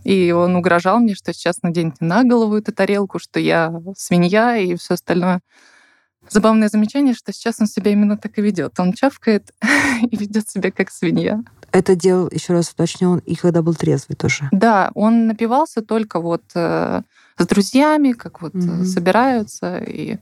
и 0.03 0.33
он 0.33 0.57
угрожал 0.57 0.99
мне, 0.99 1.15
что 1.15 1.35
сейчас 1.35 1.61
наденет 1.63 2.01
на 2.01 2.25
голову 2.25 2.57
эту 2.57 2.73
тарелку, 2.73 3.19
что 3.19 3.39
я 3.39 3.71
свинья 3.99 4.57
и 4.57 4.77
все 4.77 4.95
остальное. 4.95 5.43
Забавное 6.29 6.69
замечание, 6.69 7.15
что 7.15 7.33
сейчас 7.33 7.57
он 7.61 7.67
себя 7.67 7.93
именно 7.93 8.17
так 8.17 8.39
и 8.39 8.43
ведет. 8.43 8.79
Он 8.81 8.93
чавкает 8.93 9.53
и 10.11 10.17
ведет 10.17 10.49
себя 10.49 10.71
как 10.71 10.91
свинья. 10.91 11.43
Это 11.73 11.95
делал, 11.95 12.29
еще 12.31 12.53
раз 12.53 12.71
уточню, 12.71 13.11
он 13.11 13.19
и 13.19 13.35
когда 13.35 13.63
был 13.63 13.75
трезвый 13.75 14.17
тоже. 14.17 14.49
Да, 14.53 14.91
он 14.95 15.27
напивался 15.27 15.83
только 15.83 16.21
вот 16.21 16.43
э, 16.55 17.03
с 17.39 17.47
друзьями, 17.47 18.13
как 18.13 18.41
вот 18.41 18.55
Мгм. 18.55 18.85
собираются. 18.85 19.79
И 19.79 20.19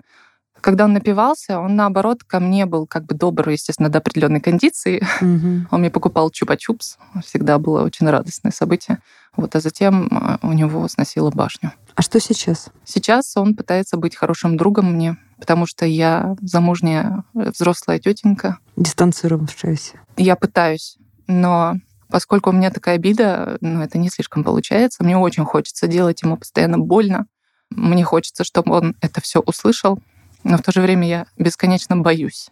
когда 0.61 0.85
он 0.87 0.95
напивался, 0.95 1.61
он 1.61 1.77
наоборот 1.77 2.25
ко 2.25 2.41
мне 2.41 2.67
был 2.67 2.87
как 2.87 3.05
бы 3.05 3.15
добр, 3.15 3.51
естественно, 3.51 3.89
до 3.91 3.99
определенной 3.99 4.41
кондиции. 4.41 5.07
Мгм. 5.21 5.69
Он 5.71 5.81
мне 5.81 5.91
покупал 5.91 6.31
чупа-чупс. 6.31 6.97
Всегда 7.25 7.59
было 7.59 7.83
очень 7.83 8.09
радостное 8.09 8.53
событие. 8.53 8.99
Вот, 9.37 9.55
а 9.55 9.61
затем 9.61 10.07
э, 10.07 10.39
у 10.43 10.53
него 10.53 10.89
сносило 10.89 11.31
башню. 11.31 11.73
А 11.95 12.03
что 12.03 12.19
сейчас? 12.19 12.71
Сейчас 12.85 13.37
он 13.37 13.55
пытается 13.55 13.97
быть 13.97 14.17
хорошим 14.17 14.57
другом 14.57 14.93
мне, 14.95 15.17
потому 15.39 15.67
что 15.67 15.85
я 15.87 16.37
замужняя 16.41 17.25
э, 17.35 17.51
взрослая 17.51 17.99
тетенька. 17.99 18.59
Дистанцировавшаяся. 18.77 20.01
Я 20.17 20.37
пытаюсь, 20.37 20.97
но 21.27 21.75
поскольку 22.09 22.51
у 22.51 22.53
меня 22.53 22.71
такая 22.71 22.97
обида, 22.97 23.59
ну, 23.61 23.83
это 23.83 23.99
не 23.99 24.09
слишком 24.11 24.45
получается. 24.45 25.03
Мне 25.03 25.17
очень 25.17 25.45
хочется 25.45 25.87
делать 25.87 26.23
ему 26.23 26.37
постоянно 26.37 26.79
больно. 26.79 27.27
Мне 27.71 28.05
хочется, 28.05 28.45
чтобы 28.45 28.75
он 28.75 28.97
это 29.01 29.21
все 29.21 29.41
услышал, 29.41 29.99
но 30.45 30.59
в 30.59 30.63
то 30.63 30.71
же 30.73 30.81
время 30.81 31.09
я 31.09 31.27
бесконечно 31.39 31.97
боюсь. 31.97 32.51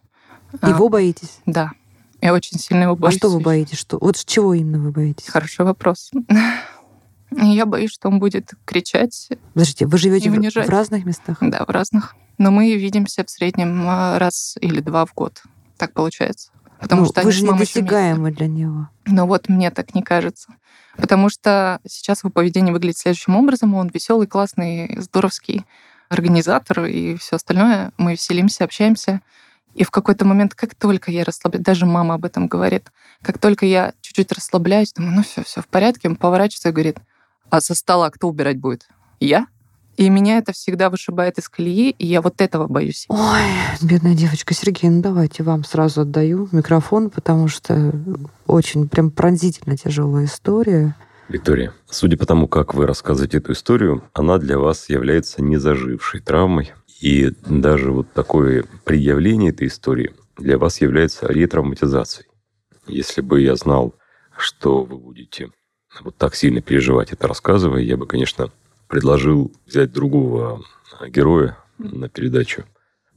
А, 0.60 0.68
Его 0.68 0.88
боитесь? 0.88 1.38
Да, 1.46 1.70
я 2.20 2.32
очень 2.32 2.58
сильно 2.58 2.84
его 2.84 2.92
А 2.92 2.96
боюсь. 2.96 3.16
что 3.18 3.28
вы 3.28 3.40
боитесь? 3.40 3.78
Что? 3.78 3.98
Вот 4.00 4.16
с 4.16 4.24
чего 4.24 4.54
именно 4.54 4.78
вы 4.78 4.90
боитесь? 4.90 5.28
Хороший 5.28 5.64
вопрос. 5.64 6.10
Я 7.34 7.64
боюсь, 7.64 7.90
что 7.92 8.08
он 8.08 8.18
будет 8.18 8.50
кричать, 8.66 9.28
Подождите, 9.54 9.86
вы 9.86 9.96
живете 9.96 10.30
в, 10.30 10.34
в 10.34 10.68
разных 10.68 11.06
местах? 11.06 11.38
да, 11.40 11.64
в 11.64 11.70
разных. 11.70 12.14
Но 12.38 12.50
мы 12.50 12.74
видимся 12.76 13.24
в 13.24 13.30
среднем 13.30 13.84
а, 13.88 14.18
раз 14.18 14.56
или 14.60 14.80
два 14.80 15.06
в 15.06 15.14
год. 15.14 15.42
Так 15.76 15.92
получается. 15.92 16.50
Потому 16.80 17.02
Ну, 17.02 17.08
что 17.08 17.22
вы 17.22 17.32
же 17.32 17.44
недосягаемы 17.44 18.32
для 18.32 18.48
него. 18.48 18.88
Но 19.06 19.26
вот 19.26 19.48
мне 19.48 19.70
так 19.70 19.94
не 19.94 20.02
кажется. 20.02 20.54
Потому 20.96 21.28
что 21.28 21.80
сейчас 21.86 22.24
его 22.24 22.30
поведение 22.30 22.72
выглядит 22.72 22.98
следующим 22.98 23.36
образом. 23.36 23.74
Он 23.74 23.88
веселый, 23.88 24.26
классный, 24.26 24.96
здоровский 25.00 25.64
организатор 26.08 26.84
и 26.84 27.16
все 27.16 27.36
остальное. 27.36 27.92
Мы 27.98 28.12
веселимся, 28.12 28.64
общаемся. 28.64 29.20
И 29.74 29.84
в 29.84 29.90
какой-то 29.90 30.24
момент, 30.24 30.54
как 30.54 30.74
только 30.74 31.10
я 31.10 31.24
расслабляюсь, 31.24 31.64
даже 31.64 31.86
мама 31.86 32.14
об 32.14 32.24
этом 32.24 32.46
говорит, 32.46 32.92
как 33.22 33.38
только 33.38 33.64
я 33.64 33.92
чуть 34.02 34.16
чуть-чуть 34.16 34.32
расслабляюсь, 34.36 34.92
думаю, 34.92 35.14
ну 35.16 35.22
все, 35.22 35.42
все 35.42 35.62
в 35.62 35.66
порядке. 35.68 36.08
Он 36.08 36.16
поворачивается 36.16 36.68
и 36.68 36.72
говорит, 36.72 36.98
а 37.48 37.60
со 37.60 37.74
стола 37.74 38.10
кто 38.10 38.28
убирать 38.28 38.58
будет? 38.58 38.88
Я? 39.20 39.46
И 39.96 40.08
меня 40.08 40.38
это 40.38 40.52
всегда 40.52 40.90
вышибает 40.90 41.38
из 41.38 41.48
колеи, 41.48 41.90
и 41.90 42.06
я 42.06 42.22
вот 42.22 42.40
этого 42.40 42.66
боюсь. 42.66 43.06
Ой, 43.08 43.42
бедная 43.82 44.14
девочка. 44.14 44.54
Сергей, 44.54 44.88
ну 44.90 45.02
давайте 45.02 45.42
вам 45.42 45.64
сразу 45.64 46.02
отдаю 46.02 46.48
микрофон, 46.52 47.10
потому 47.10 47.48
что 47.48 47.92
очень 48.46 48.88
прям 48.88 49.10
пронзительно 49.10 49.76
тяжелая 49.76 50.24
история. 50.24 50.96
Виктория, 51.28 51.72
судя 51.88 52.16
по 52.16 52.26
тому, 52.26 52.48
как 52.48 52.74
вы 52.74 52.86
рассказываете 52.86 53.38
эту 53.38 53.52
историю, 53.52 54.02
она 54.12 54.38
для 54.38 54.58
вас 54.58 54.88
является 54.88 55.42
незажившей 55.42 56.20
травмой. 56.20 56.72
И 57.00 57.32
даже 57.46 57.90
вот 57.90 58.12
такое 58.12 58.64
предъявление 58.84 59.50
этой 59.50 59.66
истории 59.66 60.14
для 60.36 60.58
вас 60.58 60.80
является 60.80 61.26
ретравматизацией. 61.26 62.28
Если 62.86 63.20
бы 63.20 63.40
я 63.40 63.56
знал, 63.56 63.94
что 64.36 64.82
вы 64.84 64.98
будете 64.98 65.50
вот 66.00 66.16
так 66.16 66.34
сильно 66.34 66.60
переживать 66.60 67.12
это 67.12 67.28
рассказывая, 67.28 67.82
я 67.82 67.96
бы, 67.96 68.06
конечно, 68.06 68.50
предложил 68.92 69.50
взять 69.64 69.90
другого 69.90 70.60
героя 71.08 71.56
на 71.78 72.10
передачу, 72.10 72.64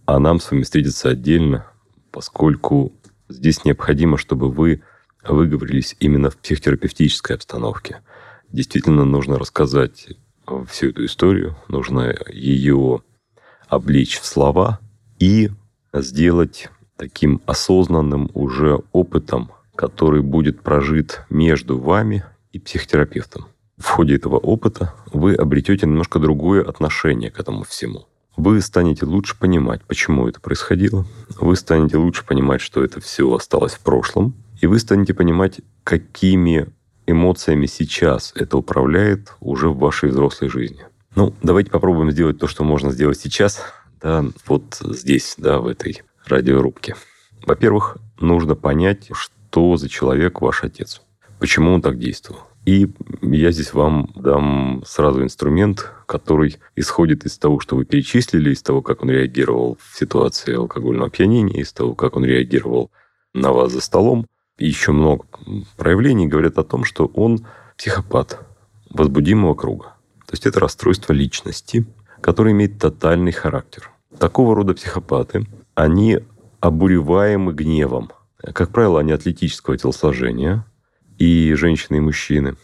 а 0.06 0.20
нам 0.20 0.40
с 0.40 0.50
вами 0.50 0.64
встретиться 0.64 1.10
отдельно, 1.10 1.66
поскольку 2.12 2.94
здесь 3.28 3.66
необходимо, 3.66 4.18
чтобы 4.18 4.50
вы 4.50 4.84
выговорились 5.28 5.98
именно 6.00 6.30
в 6.30 6.38
психотерапевтической 6.38 7.36
обстановке. 7.36 8.02
Действительно 8.54 9.04
нужно 9.04 9.38
рассказать 9.38 10.08
всю 10.70 10.92
эту 10.92 11.04
историю, 11.04 11.58
нужно 11.68 12.16
ее 12.30 13.02
облечь 13.68 14.22
в 14.22 14.26
слова 14.26 14.80
и 15.20 15.50
сделать 15.92 16.70
таким 16.96 17.42
осознанным 17.46 18.32
уже 18.34 18.80
опытом, 18.94 19.52
который 19.76 20.22
будет 20.22 20.62
прожит 20.62 21.26
между 21.30 21.78
вами 21.78 22.24
и 22.54 22.60
психотерапевтом. 22.60 23.48
В 23.78 23.90
ходе 23.90 24.16
этого 24.16 24.38
опыта 24.38 24.94
вы 25.12 25.36
обретете 25.36 25.86
немножко 25.86 26.20
другое 26.20 26.64
отношение 26.64 27.30
к 27.30 27.40
этому 27.40 27.64
всему. 27.64 28.08
Вы 28.38 28.62
станете 28.62 29.06
лучше 29.06 29.38
понимать, 29.38 29.82
почему 29.84 30.28
это 30.28 30.40
происходило. 30.40 31.06
Вы 31.40 31.56
станете 31.56 31.98
лучше 31.98 32.26
понимать, 32.26 32.62
что 32.62 32.84
это 32.84 33.02
все 33.02 33.34
осталось 33.34 33.74
в 33.74 33.82
прошлом. 33.82 34.36
И 34.62 34.68
вы 34.68 34.80
станете 34.80 35.14
понимать, 35.14 35.60
какими 35.84 36.68
эмоциями 37.06 37.66
сейчас 37.66 38.32
это 38.36 38.58
управляет 38.58 39.34
уже 39.40 39.70
в 39.70 39.78
вашей 39.78 40.10
взрослой 40.10 40.50
жизни. 40.50 40.86
Ну, 41.16 41.34
давайте 41.44 41.72
попробуем 41.72 42.12
сделать 42.12 42.40
то, 42.40 42.48
что 42.48 42.64
можно 42.64 42.92
сделать 42.92 43.20
сейчас, 43.20 43.62
да, 44.02 44.26
вот 44.48 44.82
здесь, 44.82 45.36
да, 45.38 45.60
в 45.60 45.68
этой 45.68 46.02
радиорубке. 46.26 46.96
Во-первых, 47.46 47.98
нужно 48.20 48.56
понять, 48.56 49.10
что 49.14 49.78
за 49.78 49.88
человек 49.88 50.42
ваш 50.42 50.64
отец, 50.64 51.02
почему 51.40 51.74
он 51.74 51.82
так 51.82 52.00
действовал. 52.00 52.42
И 52.66 52.90
я 53.22 53.52
здесь 53.52 53.74
вам 53.74 54.10
дам 54.16 54.82
сразу 54.86 55.22
инструмент, 55.24 55.92
который 56.08 56.58
исходит 56.76 57.26
из 57.26 57.38
того, 57.38 57.60
что 57.60 57.76
вы 57.76 57.86
перечислили, 57.86 58.52
из 58.52 58.64
того, 58.64 58.82
как 58.82 59.04
он 59.04 59.12
реагировал 59.12 59.78
в 59.80 59.98
ситуации 59.98 60.56
алкогольного 60.56 61.08
опьянения, 61.08 61.62
из 61.62 61.72
того, 61.72 61.94
как 61.94 62.16
он 62.16 62.26
реагировал 62.26 62.90
на 63.34 63.52
вас 63.52 63.72
за 63.72 63.82
столом. 63.82 64.26
И 64.58 64.66
еще 64.66 64.94
много 64.94 65.26
проявлений 65.78 66.28
говорят 66.28 66.58
о 66.58 66.64
том, 66.64 66.86
что 66.86 67.06
он 67.06 67.46
психопат 67.78 68.40
возбудимого 68.90 69.54
круга. 69.54 69.94
То 70.26 70.34
есть 70.34 70.48
это 70.48 70.60
расстройство 70.60 71.14
личности, 71.14 71.86
которое 72.22 72.52
имеет 72.54 72.80
тотальный 72.80 73.32
характер. 73.32 73.92
Такого 74.18 74.56
рода 74.56 74.74
психопаты, 74.74 75.46
они 75.76 76.20
обуреваемы 76.62 77.54
гневом. 77.54 78.12
Как 78.38 78.70
правило, 78.70 79.02
они 79.02 79.12
атлетического 79.12 79.78
телосложения, 79.78 80.66
и 81.18 81.54
женщины, 81.54 81.98
и 81.98 82.02
мужчины. 82.02 82.56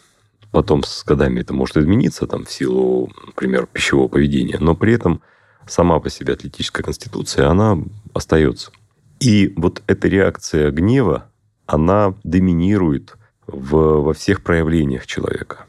Потом 0.51 0.84
с 0.84 1.03
годами 1.05 1.39
это 1.39 1.53
может 1.53 1.77
измениться 1.77 2.27
там, 2.27 2.46
в 2.46 2.51
силу, 2.51 3.10
например, 3.25 3.67
пищевого 3.67 4.10
поведения, 4.10 4.58
но 4.60 4.75
при 4.75 4.93
этом 4.93 5.22
сама 5.65 6.00
по 6.00 6.10
себе 6.10 6.34
атлетическая 6.34 6.84
конституция, 6.84 7.48
она 7.48 7.77
остается. 8.13 8.72
И 9.20 9.53
вот 9.55 9.81
эта 9.88 10.08
реакция 10.08 10.72
гнева, 10.72 11.29
она 11.65 12.15
доминирует 12.24 13.15
в, 13.48 14.01
во 14.01 14.13
всех 14.13 14.43
проявлениях 14.43 15.05
человека. 15.05 15.65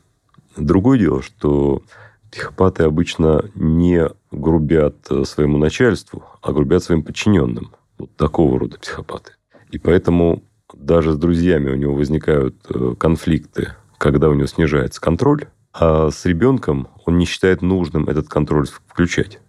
Другое 0.57 0.99
дело, 0.99 1.23
что 1.23 1.83
психопаты 2.31 2.85
обычно 2.85 3.51
не 3.55 4.09
грубят 4.31 4.97
своему 5.25 5.59
начальству, 5.59 6.25
а 6.41 6.53
грубят 6.53 6.83
своим 6.83 7.03
подчиненным. 7.03 7.73
Вот 7.99 8.17
такого 8.17 8.59
рода 8.59 8.79
психопаты. 8.79 9.33
И 9.71 9.79
поэтому 9.79 10.43
даже 10.75 11.13
с 11.13 11.17
друзьями 11.17 11.71
у 11.71 11.77
него 11.77 11.95
возникают 11.95 12.57
э, 12.69 12.95
конфликты, 12.99 13.75
когда 13.99 14.29
у 14.29 14.35
него 14.35 14.47
снижается 14.47 15.01
контроль, 15.01 15.47
а 15.73 16.11
с 16.11 16.25
ребенком 16.27 16.89
он 17.05 17.19
не 17.19 17.25
считает 17.25 17.63
нужным 17.63 18.09
этот 18.09 18.29
контроль 18.29 18.67
включать. 18.67 19.41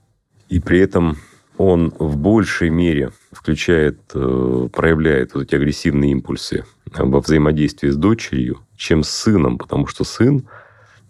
И 0.50 0.60
при 0.60 0.80
этом 0.80 1.18
он 1.58 1.94
в 2.00 2.18
большей 2.18 2.70
мере 2.70 3.12
включает, 3.32 4.00
э, 4.14 4.70
проявляет 4.72 5.34
вот 5.34 5.44
эти 5.44 5.56
агрессивные 5.56 6.12
импульсы 6.12 6.66
во 6.96 7.20
взаимодействии 7.20 7.90
с 7.90 7.96
дочерью, 7.96 8.60
чем 8.76 9.04
с 9.04 9.10
сыном, 9.10 9.58
потому 9.58 9.88
что 9.88 10.04
сын 10.04 10.48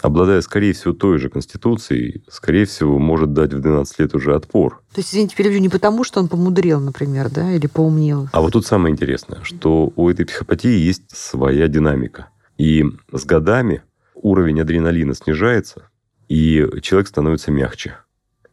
обладая, 0.03 0.41
скорее 0.41 0.74
всего, 0.74 0.93
той 0.93 1.17
же 1.17 1.29
конституцией, 1.29 2.24
скорее 2.29 2.65
всего, 2.65 3.00
может 3.00 3.31
дать 3.31 3.53
в 3.53 3.60
12 3.62 4.00
лет 4.00 4.13
уже 4.13 4.36
отпор. 4.36 4.83
То 4.93 5.00
есть, 5.00 5.12
извините, 5.12 5.36
переведу, 5.36 5.62
не 5.62 5.69
потому, 5.69 6.03
что 6.03 6.19
он 6.19 6.27
помудрел, 6.27 6.81
например, 6.81 7.29
да, 7.29 7.53
или 7.53 7.67
поумнел. 7.67 8.27
А 8.33 8.41
вот 8.41 8.51
тут 8.51 8.65
самое 8.65 8.91
интересное, 8.91 9.39
что 9.43 9.93
у 9.95 10.10
этой 10.10 10.25
психопатии 10.25 10.77
есть 10.77 11.03
своя 11.07 11.69
динамика. 11.69 12.27
И 12.57 12.83
с 13.13 13.24
годами 13.24 13.81
уровень 14.13 14.60
адреналина 14.60 15.15
снижается, 15.15 15.88
и 16.27 16.67
человек 16.81 17.07
становится 17.07 17.51
мягче. 17.51 17.98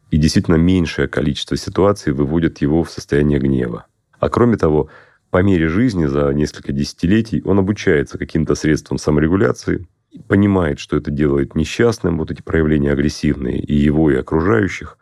И 0.09 0.17
действительно 0.17 0.55
меньшее 0.55 1.09
количество 1.09 1.57
ситуаций 1.57 2.13
выводит 2.13 2.61
его 2.61 2.83
в 2.85 2.89
состояние 2.89 3.39
гнева. 3.39 3.87
А 4.19 4.29
кроме 4.29 4.55
того, 4.55 4.89
по 5.31 5.41
мере 5.41 5.67
жизни 5.67 6.05
за 6.05 6.29
несколько 6.33 6.71
десятилетий 6.71 7.41
он 7.43 7.59
обучается 7.59 8.17
каким-то 8.17 8.55
средствам 8.55 8.97
саморегуляции, 8.97 9.87
понимает, 10.27 10.79
что 10.79 10.97
это 10.97 11.11
делает 11.11 11.55
несчастным, 11.55 12.17
вот 12.17 12.31
эти 12.31 12.41
проявления 12.41 12.91
агрессивные 12.91 13.59
и 13.59 13.75
его, 13.75 14.11
и 14.11 14.15
окружающих, 14.15 14.97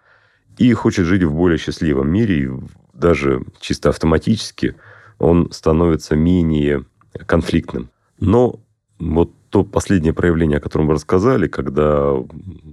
и 0.58 0.72
хочет 0.74 1.06
жить 1.06 1.24
в 1.24 1.34
более 1.34 1.58
счастливом 1.58 2.10
мире, 2.10 2.44
и 2.44 2.50
даже 2.94 3.42
чисто 3.60 3.90
автоматически 3.90 4.76
он 5.18 5.52
становится 5.52 6.16
менее 6.16 6.86
конфликтным. 7.26 7.90
Но 8.20 8.60
вот 9.00 9.32
то 9.50 9.64
последнее 9.64 10.14
проявление, 10.14 10.58
о 10.58 10.62
котором 10.62 10.88
вы 10.88 10.94
рассказали, 10.94 11.48
когда 11.48 12.14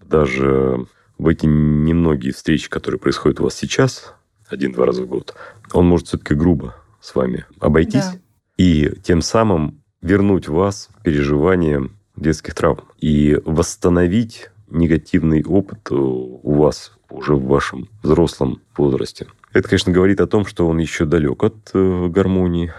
даже 0.09 0.87
в 1.19 1.29
эти 1.29 1.47
немногие 1.47 2.33
встречи, 2.33 2.69
которые 2.69 3.01
происходят 3.01 3.41
у 3.41 3.45
вас 3.45 3.55
сейчас, 3.55 4.15
один-два 4.49 4.87
раза 4.87 5.03
в 5.03 5.07
год, 5.07 5.35
он 5.73 5.87
может 5.87 6.09
все-таки 6.09 6.35
грубо 6.35 6.77
с 7.01 7.15
вами 7.15 7.47
обойтись 7.61 8.05
да. 8.05 8.19
и 8.59 8.93
тем 9.03 9.23
самым 9.23 9.83
вернуть 10.03 10.49
вас 10.49 10.91
в 10.99 11.03
переживание 11.03 11.89
детских 12.17 12.55
травм 12.55 12.85
и 12.99 13.39
восстановить 13.45 14.51
негативный 14.69 15.45
опыт 15.45 15.91
у 15.91 16.55
вас 16.55 16.93
уже 17.11 17.35
в 17.35 17.45
вашем 17.47 17.89
взрослом 18.03 18.61
возрасте. 18.77 19.27
Это, 19.53 19.69
конечно, 19.69 19.93
говорит 19.93 20.21
о 20.21 20.27
том, 20.27 20.45
что 20.45 20.67
он 20.67 20.79
еще 20.79 21.05
далек 21.05 21.43
от 21.43 21.71
э, 21.73 22.09
гармонии. 22.09 22.73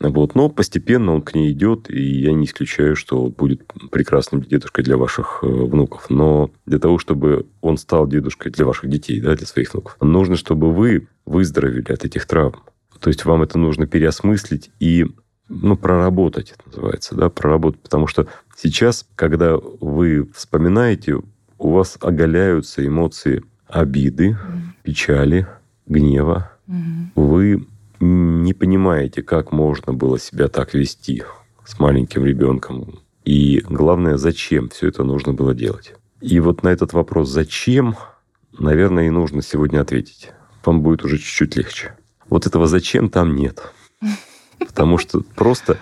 Вот. 0.00 0.34
Но 0.34 0.48
постепенно 0.48 1.14
он 1.14 1.22
к 1.22 1.34
ней 1.34 1.52
идет, 1.52 1.90
и 1.90 2.02
я 2.02 2.32
не 2.32 2.46
исключаю, 2.46 2.96
что 2.96 3.28
будет 3.28 3.70
прекрасным 3.90 4.40
дедушкой 4.42 4.82
для 4.82 4.96
ваших 4.96 5.40
э, 5.42 5.46
внуков. 5.46 6.08
Но 6.08 6.50
для 6.64 6.78
того, 6.78 6.98
чтобы 6.98 7.46
он 7.60 7.76
стал 7.76 8.08
дедушкой 8.08 8.50
для 8.50 8.64
ваших 8.64 8.88
детей, 8.88 9.20
да, 9.20 9.36
для 9.36 9.46
своих 9.46 9.72
внуков, 9.72 9.96
нужно, 10.00 10.36
чтобы 10.36 10.72
вы 10.72 11.08
выздоровели 11.26 11.92
от 11.92 12.04
этих 12.04 12.26
травм. 12.26 12.56
То 12.98 13.08
есть 13.08 13.24
вам 13.24 13.42
это 13.42 13.58
нужно 13.58 13.86
переосмыслить 13.86 14.70
и 14.80 15.06
ну, 15.50 15.76
проработать, 15.76 16.52
это 16.52 16.62
называется, 16.66 17.14
да, 17.14 17.28
проработать. 17.28 17.80
Потому 17.80 18.06
что 18.06 18.26
сейчас, 18.56 19.06
когда 19.16 19.56
вы 19.56 20.28
вспоминаете, 20.34 21.20
у 21.58 21.70
вас 21.72 21.98
оголяются 22.00 22.86
эмоции 22.86 23.42
обиды, 23.66 24.30
mm. 24.30 24.36
печали, 24.82 25.46
гнева. 25.86 26.52
Mm. 26.66 27.08
Вы 27.14 27.66
не 28.00 28.54
понимаете, 28.54 29.22
как 29.22 29.52
можно 29.52 29.92
было 29.92 30.18
себя 30.18 30.48
так 30.48 30.72
вести 30.72 31.24
с 31.66 31.78
маленьким 31.78 32.24
ребенком. 32.24 33.00
И 33.24 33.62
главное, 33.68 34.16
зачем 34.16 34.70
все 34.70 34.88
это 34.88 35.04
нужно 35.04 35.34
было 35.34 35.54
делать. 35.54 35.94
И 36.22 36.40
вот 36.40 36.62
на 36.62 36.68
этот 36.68 36.94
вопрос 36.94 37.28
«зачем?» 37.28 37.96
наверное, 38.58 39.06
и 39.06 39.10
нужно 39.10 39.42
сегодня 39.42 39.80
ответить. 39.80 40.30
Вам 40.64 40.82
будет 40.82 41.04
уже 41.04 41.18
чуть-чуть 41.18 41.56
легче. 41.56 41.96
Вот 42.28 42.46
этого 42.46 42.66
«зачем» 42.66 43.08
там 43.08 43.34
нет. 43.34 43.72
Потому 44.66 44.98
что 44.98 45.22
просто 45.34 45.78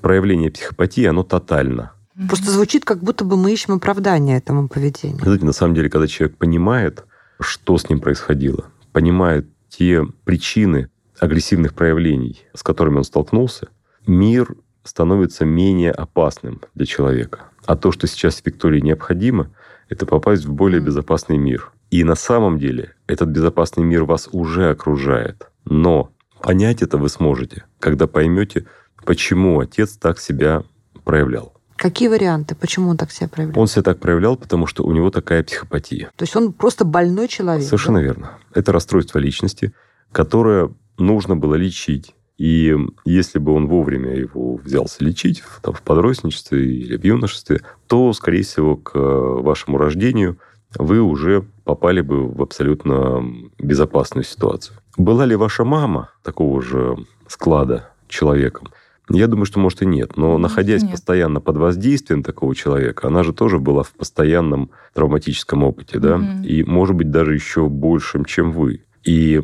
проявление 0.00 0.50
психопатии, 0.50 1.04
оно 1.04 1.22
тотально. 1.22 1.92
Просто 2.28 2.50
звучит, 2.50 2.84
как 2.84 3.02
будто 3.02 3.24
бы 3.24 3.36
мы 3.36 3.52
ищем 3.52 3.74
оправдание 3.74 4.38
этому 4.38 4.68
поведению. 4.68 5.22
Знаете, 5.22 5.44
на 5.44 5.52
самом 5.52 5.74
деле, 5.74 5.90
когда 5.90 6.06
человек 6.06 6.38
понимает, 6.38 7.04
что 7.40 7.76
с 7.76 7.88
ним 7.88 8.00
происходило, 8.00 8.66
понимает 8.92 9.46
те 9.68 10.02
причины 10.24 10.88
агрессивных 11.20 11.74
проявлений, 11.74 12.42
с 12.54 12.62
которыми 12.62 12.98
он 12.98 13.04
столкнулся, 13.04 13.68
мир 14.06 14.54
становится 14.82 15.44
менее 15.44 15.92
опасным 15.92 16.60
для 16.74 16.86
человека. 16.86 17.50
А 17.66 17.76
то, 17.76 17.92
что 17.92 18.06
сейчас 18.06 18.40
Виктории 18.44 18.80
необходимо, 18.80 19.50
это 19.88 20.06
попасть 20.06 20.44
в 20.44 20.52
более 20.52 20.80
безопасный 20.80 21.36
мир. 21.36 21.72
И 21.90 22.02
на 22.04 22.14
самом 22.14 22.58
деле 22.58 22.94
этот 23.06 23.28
безопасный 23.28 23.84
мир 23.84 24.04
вас 24.04 24.28
уже 24.32 24.70
окружает. 24.70 25.48
Но 25.64 26.12
понять 26.40 26.82
это 26.82 26.98
вы 26.98 27.08
сможете, 27.08 27.64
когда 27.80 28.06
поймете, 28.06 28.66
почему 29.04 29.60
отец 29.60 29.96
так 29.96 30.18
себя 30.18 30.62
проявлял. 31.04 31.52
Какие 31.76 32.08
варианты? 32.08 32.54
Почему 32.54 32.90
он 32.90 32.96
так 32.96 33.12
себя 33.12 33.28
проявлял? 33.28 33.60
Он 33.60 33.66
себя 33.66 33.82
так 33.82 34.00
проявлял, 34.00 34.36
потому 34.36 34.66
что 34.66 34.82
у 34.84 34.92
него 34.92 35.10
такая 35.10 35.42
психопатия. 35.42 36.10
То 36.16 36.22
есть 36.22 36.34
он 36.34 36.52
просто 36.52 36.84
больной 36.84 37.28
человек. 37.28 37.64
Совершенно 37.64 37.98
да? 37.98 38.04
верно. 38.04 38.38
Это 38.54 38.72
расстройство 38.72 39.18
личности, 39.18 39.72
которое 40.10 40.72
нужно 40.96 41.36
было 41.36 41.54
лечить. 41.54 42.14
И 42.38 42.74
если 43.04 43.38
бы 43.38 43.52
он 43.52 43.66
вовремя 43.66 44.14
его 44.14 44.56
взялся 44.56 45.04
лечить 45.04 45.42
там, 45.62 45.74
в 45.74 45.82
подростничестве 45.82 46.66
или 46.66 46.96
в 46.96 47.04
юношестве, 47.04 47.60
то, 47.86 48.12
скорее 48.12 48.42
всего, 48.42 48.76
к 48.76 48.94
вашему 48.94 49.78
рождению 49.78 50.38
вы 50.78 51.00
уже 51.00 51.46
попали 51.64 52.00
бы 52.00 52.28
в 52.28 52.42
абсолютно 52.42 53.24
безопасную 53.58 54.24
ситуацию. 54.24 54.76
Была 54.96 55.24
ли 55.26 55.36
ваша 55.36 55.64
мама 55.64 56.10
такого 56.22 56.62
же 56.62 56.96
склада 57.28 57.90
человеком? 58.08 58.68
Я 59.08 59.28
думаю, 59.28 59.46
что, 59.46 59.60
может, 59.60 59.82
и 59.82 59.86
нет. 59.86 60.16
Но 60.16 60.36
находясь 60.36 60.82
нет. 60.82 60.92
постоянно 60.92 61.40
под 61.40 61.58
воздействием 61.58 62.22
такого 62.22 62.54
человека, 62.54 63.06
она 63.06 63.22
же 63.22 63.32
тоже 63.32 63.58
была 63.58 63.84
в 63.84 63.92
постоянном 63.92 64.70
травматическом 64.94 65.62
опыте, 65.62 65.98
да? 66.00 66.16
Мгм. 66.16 66.42
И, 66.42 66.64
может 66.64 66.96
быть, 66.96 67.10
даже 67.10 67.34
еще 67.34 67.68
большим, 67.68 68.24
чем 68.24 68.50
вы. 68.50 68.84
И 69.04 69.42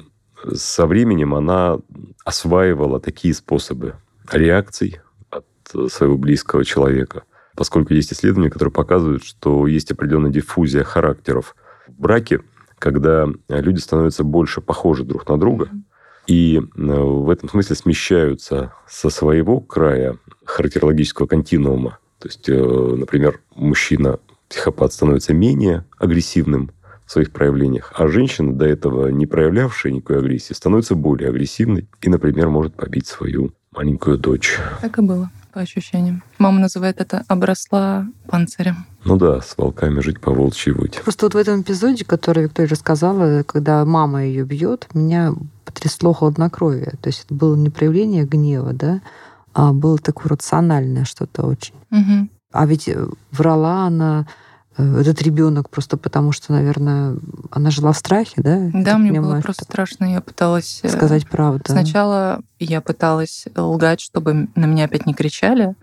со 0.52 0.86
временем 0.86 1.34
она 1.34 1.78
осваивала 2.24 2.98
такие 2.98 3.34
способы 3.34 3.94
реакций 4.32 4.98
от 5.30 5.46
своего 5.92 6.16
близкого 6.16 6.64
человека. 6.64 7.22
Поскольку 7.54 7.94
есть 7.94 8.12
исследования, 8.12 8.50
которые 8.50 8.72
показывают, 8.72 9.22
что 9.22 9.66
есть 9.66 9.92
определенная 9.92 10.30
диффузия 10.30 10.82
характеров 10.82 11.54
в 11.86 12.00
браке, 12.00 12.40
когда 12.82 13.28
люди 13.48 13.78
становятся 13.78 14.24
больше 14.24 14.60
похожи 14.60 15.04
друг 15.04 15.28
на 15.28 15.38
друга, 15.38 15.68
и 16.26 16.58
э, 16.58 16.82
в 16.82 17.30
этом 17.30 17.48
смысле 17.48 17.76
смещаются 17.76 18.72
со 18.88 19.08
своего 19.08 19.60
края 19.60 20.16
характерологического 20.44 21.28
континуума. 21.28 21.98
То 22.18 22.26
есть, 22.26 22.48
э, 22.48 22.52
например, 22.52 23.40
мужчина, 23.54 24.18
психопат, 24.48 24.92
становится 24.92 25.32
менее 25.32 25.84
агрессивным 25.96 26.72
в 27.06 27.12
своих 27.12 27.30
проявлениях, 27.30 27.92
а 27.94 28.08
женщина, 28.08 28.52
до 28.52 28.66
этого 28.66 29.08
не 29.08 29.26
проявлявшая 29.26 29.92
никакой 29.92 30.18
агрессии, 30.18 30.52
становится 30.52 30.96
более 30.96 31.28
агрессивной 31.28 31.86
и, 32.00 32.08
например, 32.08 32.48
может 32.48 32.74
побить 32.74 33.06
свою 33.06 33.52
маленькую 33.70 34.18
дочь. 34.18 34.58
Так 34.80 34.98
и 34.98 35.02
было, 35.02 35.30
по 35.52 35.60
ощущениям. 35.60 36.22
Мама 36.38 36.60
называет 36.60 37.00
это 37.00 37.24
«обросла 37.28 38.06
панцирем». 38.28 38.86
Ну 39.04 39.16
да, 39.16 39.40
с 39.40 39.56
волками 39.56 40.00
жить 40.00 40.20
по 40.20 40.32
волчьи 40.32 40.72
выть. 40.72 41.00
Просто 41.02 41.26
вот 41.26 41.34
в 41.34 41.38
этом 41.38 41.62
эпизоде, 41.62 42.04
который 42.04 42.44
Виктория 42.44 42.70
рассказала, 42.70 43.42
когда 43.42 43.84
мама 43.84 44.24
ее 44.24 44.44
бьет, 44.44 44.88
меня 44.94 45.34
потрясло 45.64 46.12
хладнокровие. 46.12 46.94
То 47.00 47.08
есть 47.08 47.24
это 47.26 47.34
было 47.34 47.56
не 47.56 47.70
проявление 47.70 48.24
гнева, 48.24 48.72
да, 48.72 49.00
а 49.54 49.72
было 49.72 49.98
такое 49.98 50.30
рациональное 50.30 51.04
что-то 51.04 51.42
очень. 51.42 51.74
Мгм. 51.90 52.30
А 52.52 52.66
ведь 52.66 52.88
э, 52.88 53.06
врала 53.30 53.86
она, 53.86 54.26
этот 54.76 55.22
ребенок 55.22 55.68
просто 55.70 55.96
потому, 55.96 56.32
что, 56.32 56.52
наверное, 56.52 57.16
она 57.50 57.70
жила 57.70 57.92
в 57.92 57.98
страхе, 57.98 58.34
да? 58.36 58.70
Да, 58.72 58.98
мне 58.98 59.20
было 59.20 59.40
просто 59.40 59.64
страшно. 59.64 60.04
Я 60.12 60.20
пыталась... 60.20 60.80
э, 60.82 60.88
сказать 60.88 61.28
правду. 61.28 61.64
Сначала 61.66 62.40
я 62.58 62.80
пыталась 62.80 63.46
лгать, 63.54 64.00
чтобы 64.00 64.48
на 64.54 64.66
меня 64.66 64.84
опять 64.86 65.06
не 65.06 65.14
кричали, 65.14 65.74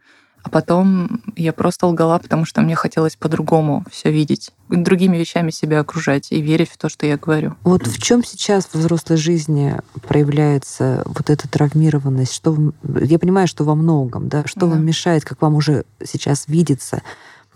а 0.41 0.49
потом 0.49 1.21
я 1.35 1.51
просто 1.51 1.85
лгала, 1.87 2.17
потому 2.17 2.45
что 2.45 2.61
мне 2.61 2.73
хотелось 2.75 3.15
по-другому 3.17 3.83
все 3.91 4.09
видеть, 4.11 4.51
другими 4.69 5.17
вещами 5.17 5.51
себя 5.51 5.81
окружать 5.81 6.31
и 6.31 6.41
верить 6.41 6.69
в 6.69 6.77
то, 6.77 6.87
что 6.87 7.05
я 7.05 7.17
говорю. 7.17 7.55
Вот 7.63 7.85
в 7.85 8.01
чем 8.01 8.23
сейчас 8.23 8.65
в 8.65 8.75
взрослой 8.75 9.17
жизни 9.17 9.75
проявляется 10.07 11.03
вот 11.05 11.29
эта 11.29 11.47
травмированность? 11.49 12.33
Что 12.33 12.57
я 13.01 13.19
понимаю, 13.19 13.47
что 13.47 13.65
во 13.65 13.75
многом, 13.75 14.29
да? 14.29 14.43
Что 14.45 14.61
Да. 14.61 14.67
вам 14.67 14.85
мешает, 14.85 15.25
как 15.25 15.41
вам 15.41 15.55
уже 15.55 15.83
сейчас 16.03 16.47
видится, 16.47 17.01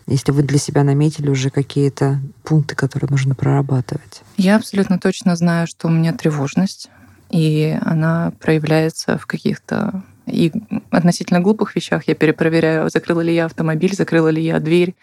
если 0.07 0.31
вы 0.31 0.43
для 0.43 0.57
себя 0.57 0.83
наметили 0.83 1.29
уже 1.29 1.49
какие-то 1.49 2.19
пункты, 2.43 2.75
которые 2.75 3.09
нужно 3.09 3.35
прорабатывать? 3.35 4.21
Я 4.37 4.57
абсолютно 4.57 4.99
точно 4.99 5.35
знаю, 5.35 5.67
что 5.67 5.87
у 5.87 5.91
меня 5.91 6.13
тревожность, 6.13 6.89
и 7.29 7.77
она 7.81 8.33
проявляется 8.39 9.17
в 9.17 9.25
каких-то 9.25 10.03
и 10.25 10.51
относительно 10.91 11.39
глупых 11.39 11.75
вещах. 11.75 12.07
Я 12.07 12.15
перепроверяю, 12.15 12.89
закрыла 12.89 13.21
ли 13.21 13.33
я 13.33 13.45
автомобиль, 13.45 13.95
закрыла 13.95 14.29
ли 14.29 14.41
я 14.41 14.59
дверь. 14.59 14.95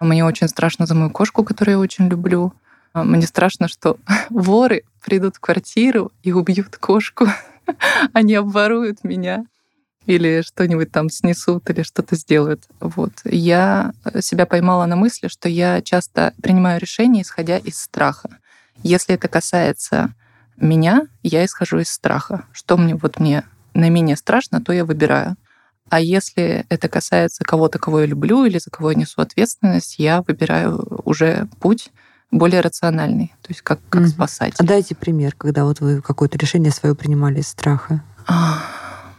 Мне 0.00 0.24
очень 0.24 0.48
страшно 0.48 0.86
за 0.86 0.94
мою 0.94 1.10
кошку, 1.10 1.44
которую 1.44 1.76
я 1.76 1.80
очень 1.80 2.08
люблю. 2.08 2.52
А 2.92 3.04
Мне 3.04 3.26
страшно, 3.26 3.68
что 3.68 3.98
воры 4.30 4.82
придут 5.04 5.36
в 5.36 5.40
квартиру 5.40 6.12
и 6.22 6.32
убьют 6.32 6.76
кошку. 6.76 7.26
Они 8.12 8.34
обворуют 8.34 9.04
меня 9.04 9.46
или 10.06 10.42
что-нибудь 10.42 10.90
там 10.92 11.10
снесут, 11.10 11.68
или 11.70 11.82
что-то 11.82 12.16
сделают. 12.16 12.64
Вот. 12.80 13.12
Я 13.24 13.92
себя 14.20 14.46
поймала 14.46 14.86
на 14.86 14.96
мысли, 14.96 15.28
что 15.28 15.48
я 15.48 15.82
часто 15.82 16.32
принимаю 16.42 16.80
решения, 16.80 17.22
исходя 17.22 17.58
из 17.58 17.78
страха. 17.78 18.38
Если 18.82 19.14
это 19.14 19.28
касается 19.28 20.14
меня, 20.56 21.06
я 21.22 21.44
исхожу 21.44 21.78
из 21.80 21.90
страха. 21.90 22.44
Что 22.52 22.76
мне 22.76 22.94
вот 22.94 23.18
мне 23.18 23.44
наименее 23.74 24.16
страшно, 24.16 24.60
то 24.60 24.72
я 24.72 24.84
выбираю. 24.84 25.36
А 25.88 26.00
если 26.00 26.66
это 26.68 26.88
касается 26.88 27.44
кого-то, 27.44 27.78
кого 27.78 28.00
я 28.00 28.06
люблю 28.06 28.44
или 28.44 28.58
за 28.58 28.70
кого 28.70 28.90
я 28.90 28.96
несу 28.96 29.20
ответственность, 29.20 29.98
я 29.98 30.22
выбираю 30.22 30.84
уже 31.04 31.48
путь 31.60 31.90
более 32.32 32.60
рациональный, 32.60 33.32
то 33.42 33.48
есть 33.50 33.62
как, 33.62 33.78
как 33.88 34.02
Мгм. 34.02 34.10
спасать. 34.10 34.54
А 34.58 34.64
дайте 34.64 34.96
пример, 34.96 35.34
когда 35.36 35.64
вот 35.64 35.80
вы 35.80 36.02
какое-то 36.02 36.38
решение 36.38 36.72
свое 36.72 36.94
принимали 36.96 37.40
из 37.40 37.48
страха. 37.48 38.02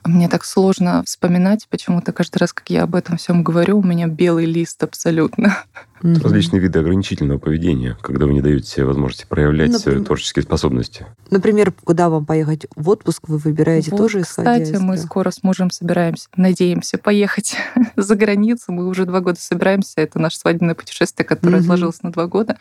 Мне 0.08 0.30
так 0.30 0.46
сложно 0.46 1.04
вспоминать, 1.06 1.68
почему-то 1.70 2.14
каждый 2.14 2.38
раз, 2.38 2.54
как 2.54 2.70
я 2.70 2.84
об 2.84 2.96
этом 2.96 3.18
всем 3.18 3.44
говорю, 3.44 3.80
у 3.80 3.84
меня 3.84 4.08
белый 4.08 4.46
лист 4.46 4.82
абсолютно. 4.82 5.58
Мгм. 6.02 6.22
Различные 6.22 6.62
виды 6.62 6.80
ограничительного 6.80 7.40
поведения, 7.40 7.98
когда 8.02 8.26
вы 8.26 8.34
не 8.34 8.42
даете 8.42 8.68
себе 8.68 8.86
возможности 8.86 9.26
проявлять 9.28 9.72
Например? 9.72 10.06
творческие 10.06 10.44
способности. 10.44 11.06
Например, 11.30 11.74
куда 11.84 12.10
вам 12.10 12.26
поехать 12.26 12.68
в 12.76 12.88
отпуск, 12.90 13.24
вы 13.28 13.38
выбираете 13.38 13.92
Вот, 13.92 13.98
тоже 13.98 14.22
исходя 14.22 14.54
Кстати, 14.60 14.76
из 14.76 14.80
мы 14.80 14.98
скоро 14.98 15.30
с 15.32 15.44
мужем 15.44 15.72
собираемся, 15.72 16.30
надеемся 16.38 16.98
поехать 16.98 17.58
за 17.98 18.16
границу. 18.16 18.72
Мы 18.72 18.88
уже 18.88 19.06
два 19.06 19.20
года 19.20 19.40
собираемся. 19.42 19.94
Это 19.98 20.20
наше 20.20 20.38
свадебное 20.38 20.76
путешествие, 20.76 21.26
которое 21.26 21.58
Мгм. 21.58 21.62
отложилось 21.62 22.02
на 22.04 22.12
два 22.12 22.28
года. 22.28 22.58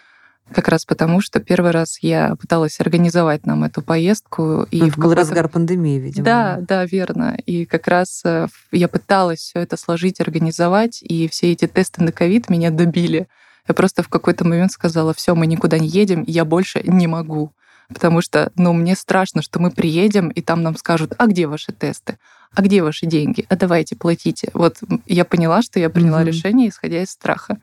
Как 0.54 0.68
раз 0.68 0.84
потому, 0.84 1.20
что 1.20 1.40
первый 1.40 1.72
раз 1.72 1.98
я 2.02 2.36
пыталась 2.36 2.78
организовать 2.78 3.46
нам 3.46 3.64
эту 3.64 3.82
поездку. 3.82 4.62
И 4.70 4.90
в 4.90 4.96
был 4.96 5.12
разгар 5.12 5.48
пандемии, 5.48 5.98
видимо. 5.98 6.24
Да, 6.24 6.58
да, 6.60 6.84
верно. 6.84 7.36
И 7.46 7.64
как 7.64 7.88
раз 7.88 8.22
э, 8.24 8.46
я 8.70 8.86
пыталась 8.86 9.40
все 9.40 9.58
это 9.58 9.76
сложить, 9.76 10.20
организовать, 10.20 11.02
и 11.02 11.28
все 11.28 11.50
эти 11.52 11.66
тесты 11.66 12.04
на 12.04 12.12
ковид 12.12 12.48
меня 12.48 12.70
добили. 12.70 13.26
Я 13.66 13.74
просто 13.74 14.04
в 14.04 14.08
какой-то 14.08 14.46
момент 14.46 14.70
сказала, 14.70 15.12
все, 15.12 15.34
мы 15.34 15.48
никуда 15.48 15.78
не 15.80 15.88
едем, 15.88 16.22
я 16.28 16.44
больше 16.44 16.80
не 16.84 17.08
могу. 17.08 17.50
Потому 17.88 18.20
что, 18.20 18.52
ну, 18.56 18.72
мне 18.72 18.94
страшно, 18.94 19.42
что 19.42 19.58
мы 19.60 19.70
приедем, 19.70 20.28
и 20.28 20.42
там 20.42 20.62
нам 20.62 20.76
скажут, 20.76 21.14
а 21.18 21.26
где 21.26 21.46
ваши 21.46 21.72
тесты? 21.72 22.18
А 22.54 22.62
где 22.62 22.82
ваши 22.82 23.06
деньги? 23.06 23.44
А 23.48 23.56
давайте 23.56 23.96
платите. 23.96 24.50
Вот 24.54 24.78
я 25.06 25.24
поняла, 25.24 25.62
что 25.62 25.78
я 25.80 25.90
приняла 25.90 26.20
Мгм. 26.20 26.28
решение, 26.28 26.68
исходя 26.68 27.02
из 27.02 27.10
страха. 27.10 27.58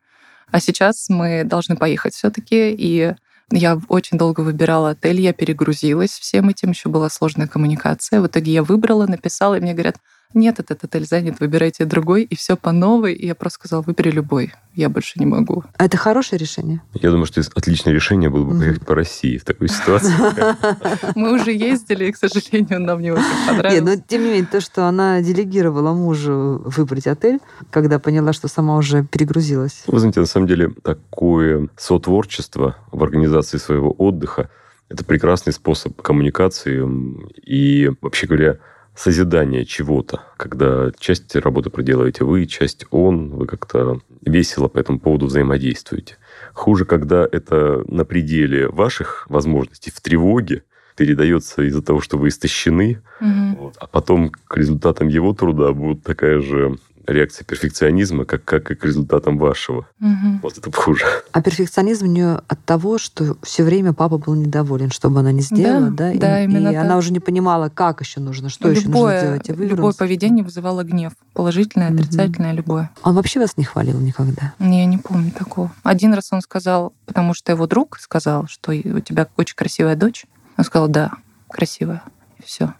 А 0.51 0.59
сейчас 0.59 1.09
мы 1.09 1.43
должны 1.43 1.75
поехать 1.75 2.13
все-таки, 2.13 2.71
и 2.71 3.13
я 3.51 3.79
очень 3.87 4.17
долго 4.17 4.41
выбирала 4.41 4.91
отель, 4.91 5.21
я 5.21 5.33
перегрузилась 5.33 6.11
всем 6.11 6.49
этим, 6.49 6.71
еще 6.71 6.89
была 6.89 7.09
сложная 7.09 7.47
коммуникация. 7.47 8.21
В 8.21 8.27
итоге 8.27 8.51
я 8.51 8.63
выбрала, 8.63 9.05
написала, 9.05 9.55
и 9.55 9.59
мне 9.59 9.73
говорят, 9.73 9.97
нет, 10.33 10.59
этот 10.59 10.83
отель 10.83 11.05
занят, 11.05 11.39
выбирайте 11.39 11.85
другой, 11.85 12.23
и 12.23 12.35
все 12.35 12.55
по 12.55 12.71
новой. 12.71 13.13
И 13.13 13.25
я 13.27 13.35
просто 13.35 13.55
сказала, 13.55 13.81
выбери 13.81 14.11
любой, 14.11 14.53
я 14.73 14.89
больше 14.89 15.19
не 15.19 15.25
могу. 15.25 15.63
А 15.77 15.85
это 15.85 15.97
хорошее 15.97 16.39
решение? 16.39 16.81
Я 16.93 17.11
думаю, 17.11 17.25
что 17.25 17.41
отличное 17.55 17.93
решение 17.93 18.29
было 18.29 18.43
бы 18.45 18.57
поехать 18.57 18.85
по 18.85 18.95
России 18.95 19.37
в 19.37 19.45
такой 19.45 19.69
ситуации. 19.69 20.13
Мы 21.15 21.33
уже 21.33 21.51
ездили, 21.51 22.05
и, 22.05 22.11
к 22.11 22.17
сожалению, 22.17 22.81
нам 22.81 23.01
не 23.01 23.11
очень 23.11 23.23
Нет, 23.23 23.47
понравилось. 23.47 23.97
но 23.97 24.03
тем 24.07 24.21
не 24.23 24.27
менее, 24.29 24.47
то, 24.51 24.61
что 24.61 24.85
она 24.85 25.21
делегировала 25.21 25.93
мужу 25.93 26.61
выбрать 26.65 27.07
отель, 27.07 27.39
когда 27.69 27.99
поняла, 27.99 28.33
что 28.33 28.47
сама 28.47 28.77
уже 28.77 29.03
перегрузилась. 29.03 29.83
Вы 29.87 29.99
знаете, 29.99 30.19
на 30.19 30.25
самом 30.25 30.47
деле 30.47 30.69
такое 30.83 31.69
сотворчество 31.77 32.77
в 32.91 33.03
организации 33.03 33.57
своего 33.57 33.91
отдыха– 33.91 34.49
это 34.89 35.03
прекрасный 35.03 35.53
способ 35.53 35.99
коммуникации 36.01 36.87
и, 37.43 37.91
вообще 38.01 38.27
говоря, 38.27 38.59
созидания 38.95 39.65
чего-то, 39.65 40.21
когда 40.37 40.91
часть 40.99 41.35
работы 41.35 41.69
проделаете 41.69 42.23
вы, 42.23 42.45
часть 42.45 42.85
он, 42.91 43.29
вы 43.29 43.47
как-то 43.47 43.99
весело 44.21 44.67
по 44.67 44.79
этому 44.79 44.99
поводу 44.99 45.25
взаимодействуете. 45.27 46.17
Хуже, 46.53 46.85
когда 46.85 47.27
это 47.29 47.83
на 47.87 48.05
пределе 48.05 48.67
ваших 48.67 49.25
возможностей, 49.29 49.91
в 49.91 49.99
тревоге, 50.01 50.63
передается 50.95 51.63
из-за 51.63 51.81
того, 51.81 52.01
что 52.01 52.17
вы 52.17 52.27
истощены, 52.27 53.01
Мгм. 53.19 53.55
вот, 53.55 53.75
а 53.79 53.87
потом 53.87 54.29
к 54.29 54.57
результатам 54.57 55.07
его 55.07 55.33
труда 55.33 55.71
будет 55.73 56.03
такая 56.03 56.39
же 56.39 56.77
реакция 57.07 57.45
перфекционизма, 57.45 58.25
как, 58.25 58.43
как 58.45 58.71
и 58.71 58.75
к 58.75 58.83
результатам 58.85 59.37
вашего. 59.37 59.87
Мгм. 59.99 60.39
Вот 60.41 60.57
это 60.57 60.71
хуже. 60.71 61.05
А 61.31 61.41
перфекционизм 61.41 62.05
у 62.05 62.09
нее 62.09 62.41
от 62.47 62.63
того, 62.65 62.97
что 62.97 63.37
все 63.43 63.63
время 63.63 63.93
папа 63.93 64.17
был 64.17 64.35
недоволен, 64.35 64.89
что 64.91 65.09
бы 65.09 65.19
она 65.19 65.31
ни 65.31 65.41
сделала, 65.41 65.89
Да, 65.89 66.11
да? 66.13 66.19
да, 66.19 66.41
и, 66.41 66.45
именно 66.45 66.69
и 66.69 66.73
так. 66.73 66.83
она 66.85 66.97
уже 66.97 67.11
не 67.11 67.19
понимала, 67.19 67.69
как 67.69 68.01
еще 68.01 68.19
нужно, 68.19 68.49
что 68.49 68.69
еще 68.69 68.81
нужно 68.87 68.89
любое, 68.89 69.19
сделать. 69.39 69.49
И 69.49 69.53
любое 69.53 69.93
поведение 69.93 70.43
вызывало 70.45 70.83
гнев. 70.83 71.13
Положительное, 71.33 71.89
Мгм. 71.89 71.99
отрицательное, 71.99 72.53
любое. 72.53 72.89
Он 73.03 73.15
вообще 73.15 73.39
вас 73.39 73.57
не 73.57 73.63
хвалил 73.65 73.99
никогда. 73.99 74.53
Не, 74.59 74.79
Я 74.79 74.85
не 74.85 74.97
помню 74.97 75.31
такого. 75.31 75.71
Один 75.83 76.13
раз 76.13 76.31
он 76.31 76.41
сказал, 76.41 76.93
потому 77.05 77.33
что 77.33 77.51
его 77.51 77.67
друг 77.67 77.97
сказал, 77.99 78.47
что 78.47 78.71
у 78.71 78.99
тебя 78.99 79.27
очень 79.37 79.55
красивая 79.55 79.95
дочь. 79.95 80.25
Он 80.57 80.63
сказал, 80.63 80.87
да, 80.87 81.11
красивая. 81.49 82.03
И 82.39 82.43
все. 82.43 82.73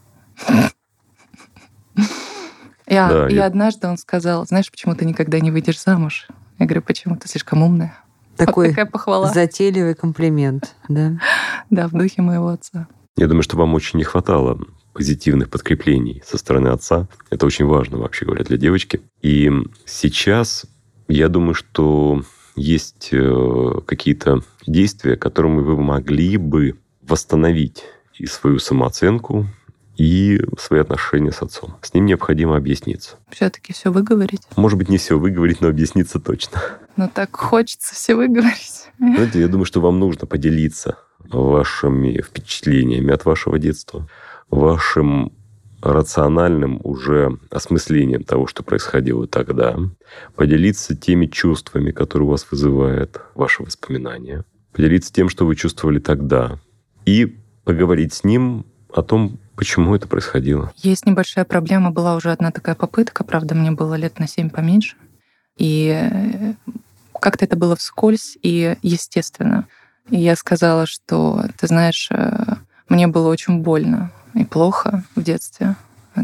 И, 2.87 2.95
а- 2.95 3.09
Да, 3.09 3.27
и 3.29 3.35
я- 3.35 3.45
однажды 3.45 3.87
он 3.87 3.97
сказал, 3.97 4.45
знаешь, 4.45 4.69
почему 4.71 4.95
ты 4.95 5.05
никогда 5.05 5.39
не 5.39 5.51
выйдешь 5.51 5.81
замуж? 5.81 6.27
Я 6.59 6.65
говорю, 6.65 6.81
почему 6.81 7.15
ты 7.15 7.27
слишком 7.27 7.63
умная. 7.63 7.95
Вот 8.37 8.45
Такой 8.47 8.69
такая 8.69 8.85
похвала. 8.85 9.31
затейливый 9.31 9.95
комплимент, 9.95 10.75
да? 10.89 11.19
Да, 11.69 11.87
в 11.87 11.91
духе 11.91 12.21
моего 12.21 12.49
отца. 12.49 12.87
Я 13.15 13.27
думаю, 13.27 13.43
что 13.43 13.57
вам 13.57 13.73
очень 13.73 13.97
не 13.99 14.03
хватало 14.03 14.59
позитивных 14.93 15.49
подкреплений 15.49 16.21
со 16.25 16.37
стороны 16.37 16.67
отца. 16.69 17.07
Это 17.29 17.45
очень 17.45 17.65
важно, 17.65 17.97
вообще 17.97 18.25
говоря, 18.25 18.43
для 18.43 18.57
девочки. 18.57 19.01
И 19.21 19.51
сейчас 19.85 20.65
я 21.07 21.29
думаю, 21.29 21.53
что 21.55 22.21
есть 22.55 23.09
э, 23.11 23.71
какие-то 23.87 24.41
действия, 24.67 25.15
которыми 25.15 25.61
вы 25.61 25.77
могли 25.77 26.37
бы 26.37 26.75
восстановить 27.01 27.83
и 28.17 28.25
свою 28.27 28.59
самооценку, 28.59 29.47
и 29.95 30.41
свои 30.57 30.79
отношения 30.79 31.31
с 31.31 31.41
отцом. 31.41 31.75
С 31.81 31.93
ним 31.93 32.05
необходимо 32.05 32.57
объясниться. 32.57 33.17
Все-таки 33.29 33.73
все 33.73 33.91
выговорить. 33.91 34.41
Может 34.55 34.77
быть, 34.77 34.89
не 34.89 34.97
все 34.97 35.17
выговорить, 35.17 35.61
но 35.61 35.67
объясниться 35.67 36.19
точно. 36.19 36.61
Но 36.95 37.09
так 37.11 37.35
хочется 37.35 37.95
все 37.95 38.15
выговорить. 38.15 38.91
Знаете, 38.99 39.39
я 39.39 39.47
думаю, 39.47 39.65
что 39.65 39.81
вам 39.81 39.99
нужно 39.99 40.27
поделиться 40.27 40.97
вашими 41.19 42.21
впечатлениями 42.21 43.11
от 43.11 43.25
вашего 43.25 43.57
детства, 43.57 44.07
вашим 44.49 45.33
рациональным 45.81 46.79
уже 46.83 47.37
осмыслением 47.49 48.23
того, 48.23 48.47
что 48.47 48.63
происходило 48.63 49.27
тогда, 49.27 49.77
поделиться 50.35 50.95
теми 50.95 51.25
чувствами, 51.25 51.91
которые 51.91 52.27
у 52.27 52.31
вас 52.31 52.47
вызывают 52.49 53.19
ваши 53.35 53.63
воспоминания, 53.63 54.45
поделиться 54.71 55.11
тем, 55.11 55.27
что 55.29 55.45
вы 55.45 55.55
чувствовали 55.55 55.99
тогда, 55.99 56.59
и 57.05 57.37
поговорить 57.65 58.13
с 58.13 58.23
ним 58.23 58.65
о 58.93 59.01
том, 59.01 59.39
почему 59.55 59.95
это 59.95 60.07
происходило. 60.07 60.71
Есть 60.77 61.05
небольшая 61.05 61.45
проблема. 61.45 61.91
Была 61.91 62.15
уже 62.15 62.31
одна 62.31 62.51
такая 62.51 62.75
попытка. 62.75 63.23
Правда, 63.23 63.55
мне 63.55 63.71
было 63.71 63.95
лет 63.95 64.19
на 64.19 64.27
7 64.27 64.49
поменьше. 64.49 64.95
И 65.57 65.89
э, 65.93 66.53
как-то 67.19 67.45
это 67.45 67.55
было 67.55 67.75
вскользь 67.75 68.37
и 68.41 68.75
естественно. 68.81 69.67
И 70.09 70.17
я 70.19 70.35
сказала, 70.35 70.85
что, 70.85 71.45
ты 71.59 71.67
знаешь, 71.67 72.09
э, 72.11 72.55
мне 72.89 73.07
было 73.07 73.29
очень 73.29 73.59
больно 73.59 74.11
и 74.33 74.43
плохо 74.43 75.03
в 75.15 75.23
детстве. 75.23 75.75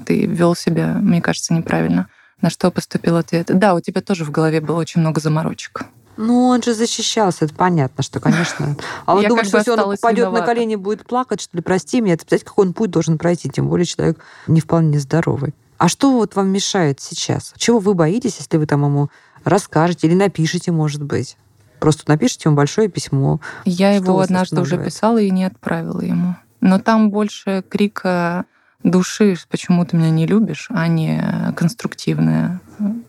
Ты 0.06 0.26
вел 0.26 0.56
себя, 0.56 0.94
мне 0.94 1.22
кажется, 1.22 1.54
неправильно. 1.54 2.08
На 2.42 2.50
что 2.50 2.72
поступил 2.72 3.18
ответ? 3.18 3.48
Да, 3.48 3.74
у 3.76 3.82
тебя 3.82 4.02
тоже 4.02 4.24
в 4.24 4.32
голове 4.32 4.62
было 4.62 4.80
очень 4.80 5.02
много 5.02 5.20
заморочек. 5.20 5.86
Ну, 6.22 6.48
он 6.48 6.62
же 6.62 6.74
защищался, 6.74 7.46
это 7.46 7.56
понятно, 7.56 8.04
что, 8.04 8.20
конечно. 8.20 8.76
А 9.06 9.16
он 9.16 9.22
Я 9.22 9.30
думает, 9.30 9.50
как 9.50 9.62
что 9.62 9.72
бы 9.72 9.72
если 9.78 9.88
он 9.88 9.94
упадет 9.94 10.34
на 10.34 10.42
колени 10.42 10.74
и 10.74 10.76
будет 10.76 11.08
плакать, 11.08 11.40
что 11.40 11.56
ли, 11.56 11.64
прости 11.64 12.02
меня, 12.02 12.16
это 12.16 12.26
представляете, 12.26 12.46
какой 12.46 12.68
он 12.68 12.74
путь 12.74 12.92
должен 12.92 13.18
пройти, 13.18 13.50
тем 13.50 13.70
более 13.70 13.86
человек 13.86 14.20
не 14.46 14.60
вполне 14.60 15.00
здоровый. 15.00 15.56
А 15.78 15.88
что 15.88 16.12
вот 16.12 16.36
вам 16.36 16.50
мешает 16.50 17.00
сейчас? 17.00 17.54
Чего 17.56 17.80
вы 17.80 17.94
боитесь, 17.94 18.36
если 18.38 18.58
вы 18.58 18.66
там 18.66 18.84
ему 18.84 19.10
расскажете 19.46 20.08
или 20.08 20.14
напишите, 20.14 20.74
может 20.74 21.02
быть? 21.02 21.38
Просто 21.80 22.04
напишите 22.08 22.50
ему 22.50 22.58
большое 22.58 22.90
письмо. 22.90 23.40
Я 23.64 23.94
его 23.94 24.20
однажды 24.20 24.60
уже 24.60 24.78
писала 24.78 25.20
и 25.20 25.32
не 25.32 25.46
отправила 25.46 26.02
ему. 26.02 26.36
Но 26.60 26.80
там 26.80 27.12
больше 27.12 27.64
крика 27.70 28.44
души, 28.84 29.38
почему 29.50 29.86
ты 29.86 29.96
меня 29.96 30.10
не 30.10 30.28
любишь, 30.28 30.68
а 30.70 30.86
не 30.90 31.54
конструктивное 31.56 32.60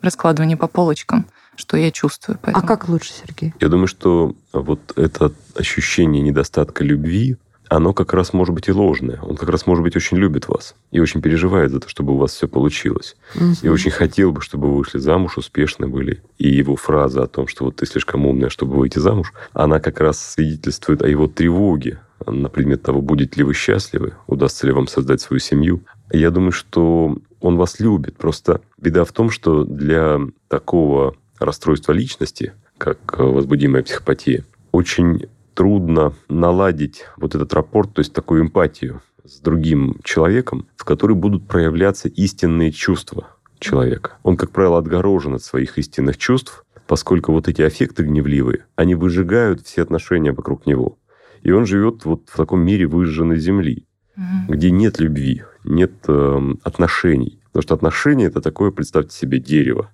раскладывание 0.00 0.56
по 0.56 0.68
полочкам, 0.68 1.26
что 1.60 1.76
я 1.76 1.90
чувствую. 1.92 2.36
А 2.42 2.46
Поэтому. 2.46 2.66
как 2.66 2.88
лучше, 2.88 3.12
Сергей? 3.12 3.54
Я 3.60 3.68
думаю, 3.68 3.86
что 3.86 4.34
вот 4.52 4.80
это 4.96 5.32
ощущение 5.54 6.22
недостатка 6.22 6.82
любви, 6.82 7.36
оно 7.68 7.92
как 7.92 8.12
раз 8.14 8.32
может 8.32 8.52
быть 8.52 8.66
и 8.66 8.72
ложное. 8.72 9.20
Он 9.22 9.36
как 9.36 9.48
раз, 9.48 9.64
может 9.64 9.84
быть, 9.84 9.94
очень 9.94 10.16
любит 10.16 10.48
вас 10.48 10.74
и 10.90 10.98
очень 10.98 11.22
переживает 11.22 11.70
за 11.70 11.78
то, 11.78 11.88
чтобы 11.88 12.14
у 12.14 12.16
вас 12.16 12.32
все 12.32 12.48
получилось. 12.48 13.14
И 13.36 13.38
Мгм. 13.44 13.72
очень 13.72 13.92
хотел 13.92 14.32
бы, 14.32 14.40
чтобы 14.40 14.68
вы 14.70 14.78
вышли 14.78 14.98
замуж, 14.98 15.38
успешны 15.38 15.86
были. 15.86 16.20
И 16.38 16.48
его 16.48 16.74
фраза 16.74 17.22
о 17.22 17.26
том, 17.28 17.46
что 17.46 17.64
вот 17.66 17.76
ты 17.76 17.86
слишком 17.86 18.26
умная, 18.26 18.48
чтобы 18.48 18.74
выйти 18.76 18.98
замуж, 18.98 19.32
она 19.52 19.78
как 19.78 20.00
раз 20.00 20.18
свидетельствует 20.32 21.00
о 21.02 21.08
его 21.08 21.28
тревоге 21.28 22.00
на 22.26 22.48
предмет 22.48 22.82
того, 22.82 23.00
будете 23.02 23.36
ли 23.36 23.44
вы 23.44 23.54
счастливы, 23.54 24.14
удастся 24.26 24.66
ли 24.66 24.72
вам 24.72 24.88
создать 24.88 25.20
свою 25.20 25.38
семью. 25.38 25.84
Я 26.12 26.32
думаю, 26.32 26.50
что 26.50 27.16
он 27.40 27.56
вас 27.56 27.78
любит. 27.78 28.16
Просто 28.16 28.60
беда 28.78 29.04
в 29.04 29.12
том, 29.12 29.30
что 29.30 29.62
для 29.62 30.18
такого 30.48 31.14
расстройства 31.40 31.92
личности, 31.92 32.52
как 32.78 32.98
э, 33.18 33.22
возбудимая 33.22 33.82
психопатия, 33.82 34.44
очень 34.72 35.26
трудно 35.54 36.12
наладить 36.28 37.04
вот 37.16 37.34
этот 37.34 37.52
рапорт, 37.54 37.92
то 37.94 38.00
есть 38.00 38.12
такую 38.12 38.42
эмпатию 38.42 39.02
с 39.24 39.40
другим 39.40 39.96
человеком, 40.04 40.66
в 40.76 40.84
которой 40.84 41.12
будут 41.14 41.46
проявляться 41.46 42.08
истинные 42.08 42.72
чувства 42.72 43.28
человека. 43.58 44.12
Он, 44.22 44.36
как 44.36 44.50
правило, 44.50 44.78
отгорожен 44.78 45.34
от 45.34 45.42
своих 45.42 45.76
истинных 45.78 46.16
чувств, 46.16 46.64
поскольку 46.86 47.32
вот 47.32 47.46
эти 47.48 47.62
аффекты 47.62 48.04
гневливые, 48.04 48.64
они 48.76 48.94
выжигают 48.94 49.60
все 49.66 49.82
отношения 49.82 50.32
вокруг 50.32 50.66
него. 50.66 50.98
И 51.42 51.50
он 51.52 51.66
живет 51.66 52.04
вот 52.04 52.22
в 52.28 52.36
таком 52.36 52.60
мире 52.60 52.86
выжженной 52.86 53.38
земли, 53.38 53.86
Мгм. 54.16 54.46
где 54.48 54.70
нет 54.70 54.98
любви, 54.98 55.42
нет 55.64 55.92
эм, 56.08 56.58
отношений. 56.64 57.40
Потому 57.52 57.62
что 57.62 57.74
отношения 57.74 58.26
это 58.26 58.40
такое, 58.40 58.70
представьте 58.70 59.16
себе, 59.16 59.38
дерево, 59.38 59.90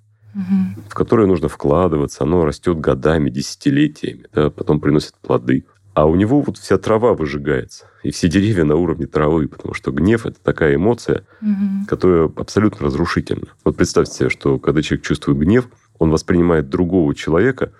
В 0.89 0.93
которое 0.93 1.27
нужно 1.27 1.49
вкладываться, 1.49 2.23
оно 2.23 2.45
растет 2.45 2.79
годами, 2.79 3.29
десятилетиями, 3.29 4.25
да, 4.33 4.49
потом 4.49 4.79
приносит 4.79 5.13
плоды. 5.21 5.65
А 5.93 6.05
у 6.05 6.15
него 6.15 6.41
вот 6.41 6.59
вся 6.59 6.77
трава 6.77 7.15
выжигается, 7.15 7.85
и 8.03 8.11
все 8.11 8.27
деревья 8.29 8.63
на 8.65 8.75
уровне 8.75 9.07
травы, 9.07 9.47
потому 9.47 9.73
что 9.73 9.91
гнев– 9.91 10.25
это 10.27 10.39
такая 10.39 10.75
эмоция, 10.75 11.23
Мгм. 11.41 11.85
которая 11.87 12.25
абсолютно 12.35 12.85
разрушительна. 12.85 13.47
Вот 13.65 13.77
представьте 13.77 14.13
себе, 14.13 14.29
что 14.29 14.59
когда 14.59 14.83
человек 14.83 15.03
чувствует 15.05 15.39
гнев, 15.39 15.67
он 15.97 16.11
воспринимает 16.11 16.69
другого 16.69 17.15
человека 17.15 17.71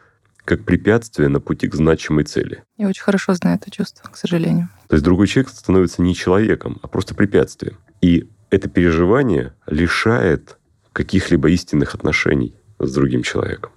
как 0.46 0.63
препятствие 0.63 1.28
на 1.30 1.39
пути 1.39 1.67
к 1.67 1.76
значимой 1.76 2.24
цели. 2.24 2.63
Я 2.78 2.88
очень 2.88 3.04
хорошо 3.04 3.36
знаю 3.36 3.60
это 3.62 3.70
чувство, 3.70 4.10
к 4.10 4.15
сожалению. 4.17 4.70
То 4.88 4.96
есть 4.96 5.04
другой 5.04 5.28
человек 5.28 5.52
становится 5.52 6.02
не 6.02 6.15
человеком, 6.15 6.80
а 6.82 6.88
просто 6.88 7.13
препятствием. 7.13 7.76
И 8.02 8.28
это 8.50 8.67
переживание 8.70 9.54
лишает 9.67 10.57
каких-либо 10.98 11.52
истинных 11.52 11.94
отношений 11.94 12.56
с 12.80 12.92
другим 12.92 13.22
человеком. 13.22 13.72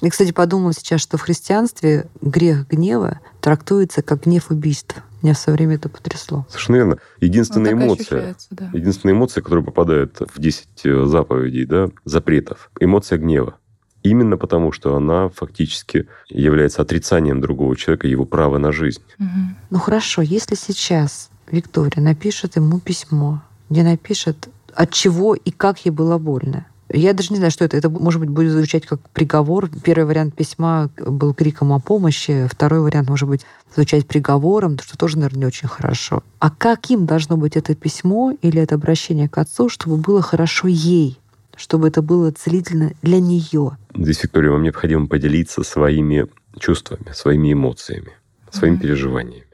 Я, 0.00 0.10
кстати, 0.10 0.32
подумала 0.32 0.72
сейчас, 0.72 1.02
что 1.02 1.18
в 1.18 1.20
христианстве 1.20 2.08
грех 2.22 2.66
гнева 2.68 3.20
трактуется 3.42 4.00
как 4.02 4.24
гнев 4.24 4.50
убийства. 4.50 5.02
Меня 5.22 5.34
в 5.34 5.38
свое 5.38 5.56
время 5.56 5.74
это 5.74 5.90
потрясло. 5.90 6.46
Совершенно 6.48 6.76
верно. 6.76 6.98
Единственная 7.20 7.74
Ну, 7.74 7.80
так 7.80 7.82
и 7.82 7.86
эмоция, 7.86 8.36
да. 8.50 8.70
единственная 8.72 9.14
эмоция, 9.14 9.42
которая 9.42 9.64
попадает 9.64 10.20
в 10.20 10.40
10 10.40 10.68
заповедей, 11.08 11.66
да, 11.66 11.90
запретов, 12.04 12.70
эмоция 12.80 13.18
гнева. 13.18 13.56
Именно 14.02 14.38
потому, 14.38 14.72
что 14.72 14.96
она 14.96 15.28
фактически 15.28 16.06
является 16.28 16.80
отрицанием 16.80 17.40
другого 17.40 17.76
человека, 17.76 18.06
его 18.08 18.24
права 18.24 18.56
на 18.58 18.72
жизнь. 18.72 19.02
Мгм. 19.18 19.56
Ну 19.70 19.78
хорошо, 19.78 20.22
если 20.22 20.54
сейчас 20.54 21.30
Виктория 21.50 22.02
напишет 22.02 22.56
ему 22.56 22.80
письмо, 22.80 23.42
где 23.68 23.82
напишет, 23.82 24.48
от 24.78 24.92
чего 24.92 25.34
и 25.34 25.50
как 25.50 25.84
ей 25.84 25.90
было 25.90 26.18
больно. 26.18 26.64
Я 26.88 27.12
даже 27.12 27.30
не 27.30 27.36
знаю, 27.36 27.50
что 27.50 27.64
это. 27.64 27.76
Это, 27.76 27.90
может 27.90 28.20
быть, 28.20 28.30
будет 28.30 28.52
звучать 28.52 28.86
как 28.86 29.00
приговор. 29.10 29.68
Первый 29.82 30.04
вариант 30.04 30.34
письма 30.36 30.88
был 30.96 31.34
криком 31.34 31.72
о 31.72 31.80
помощи, 31.80 32.46
второй 32.48 32.80
вариант, 32.80 33.08
может 33.08 33.28
быть, 33.28 33.44
звучать 33.74 34.06
приговором, 34.06 34.78
что 34.78 34.96
тоже, 34.96 35.16
наверное, 35.18 35.40
не 35.40 35.46
очень 35.46 35.68
хорошо. 35.68 36.22
А 36.38 36.50
каким 36.50 37.06
должно 37.06 37.36
быть 37.36 37.56
это 37.56 37.74
письмо 37.74 38.32
или 38.40 38.62
это 38.62 38.76
обращение 38.76 39.28
к 39.28 39.36
отцу, 39.38 39.68
чтобы 39.68 39.96
было 39.96 40.22
хорошо 40.22 40.68
ей, 40.68 41.18
чтобы 41.56 41.88
это 41.88 42.00
было 42.00 42.30
целительно 42.30 42.92
для 43.02 43.18
нее? 43.18 43.76
Здесь, 43.96 44.22
Виктория, 44.22 44.52
вам 44.52 44.62
необходимо 44.62 45.08
поделиться 45.08 45.64
своими 45.64 46.26
чувствами, 46.60 47.10
своими 47.12 47.52
эмоциями, 47.52 48.12
своими 48.52 48.76
Мгм. 48.76 48.82
переживаниями. 48.82 49.47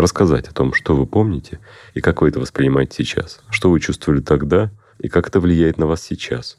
Рассказать 0.00 0.48
о 0.48 0.54
том, 0.54 0.72
что 0.72 0.96
вы 0.96 1.04
помните 1.04 1.58
и 1.92 2.00
как 2.00 2.22
вы 2.22 2.30
это 2.30 2.40
воспринимаете 2.40 3.04
сейчас. 3.04 3.42
Что 3.50 3.70
вы 3.70 3.80
чувствовали 3.80 4.22
тогда 4.22 4.70
и 4.98 5.08
как 5.08 5.28
это 5.28 5.40
влияет 5.40 5.76
на 5.76 5.86
вас 5.86 6.02
сейчас. 6.02 6.56